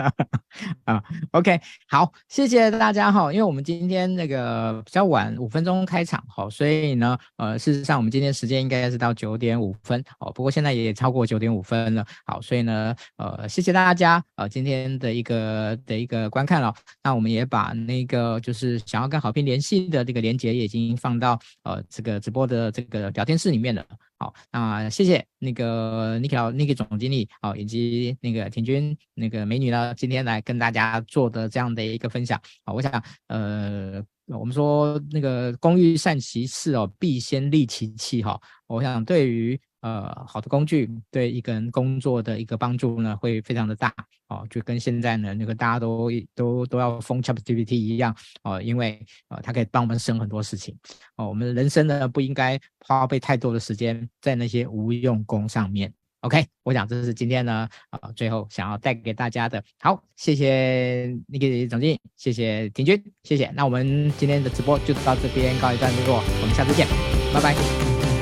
[0.84, 1.02] 啊。
[1.30, 3.32] OK，好，谢谢大家哈。
[3.32, 10.30] 因为我们今天那个比较晚，五分钟开场哈，所以呢，呃，事实上我们今天时间应该是到九点五分哦。
[10.32, 16.74] 不过现在也超过九点五分了，好，所以呢，呃，谢谢大家呃今天的一个的一个观看了。
[17.02, 23.82] 那我们也把那个就是想要跟好评联系的这个连结也已经放到呃这个直播的这个聊天室里面了。
[24.22, 32.40] 好，那谢谢那个 Niki Niki 总经理，好，以及那个田军那个美女呢，今天来跟大家做的这样的一个分享。
[32.64, 38.40] 好，我想，呃，我们说那个工欲善其事哦，必先利其器哈。
[38.68, 39.60] 我想对于。
[39.82, 43.92] 呃，好的工具对一个人工作的一个帮助呢，会非常的大
[44.28, 50.76] 哦，就跟现在呢那个大家都都都要封 ChatGPT 一样哦，因为呃它可以帮我们省很多事情
[51.16, 55.92] 哦，我们的人生呢不应该花费太多的时间在那些无用功上面。
[56.20, 59.60] OK，我想这是今天呢啊、呃、最后想要带给大家的。
[59.80, 63.50] 好，谢谢那个总经理，谢谢婷君，谢谢。
[63.56, 66.86] 那我们今天的直播就到这边告一段落，我们下次见，
[67.34, 67.52] 拜拜，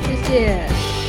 [0.03, 1.00] 谢谢。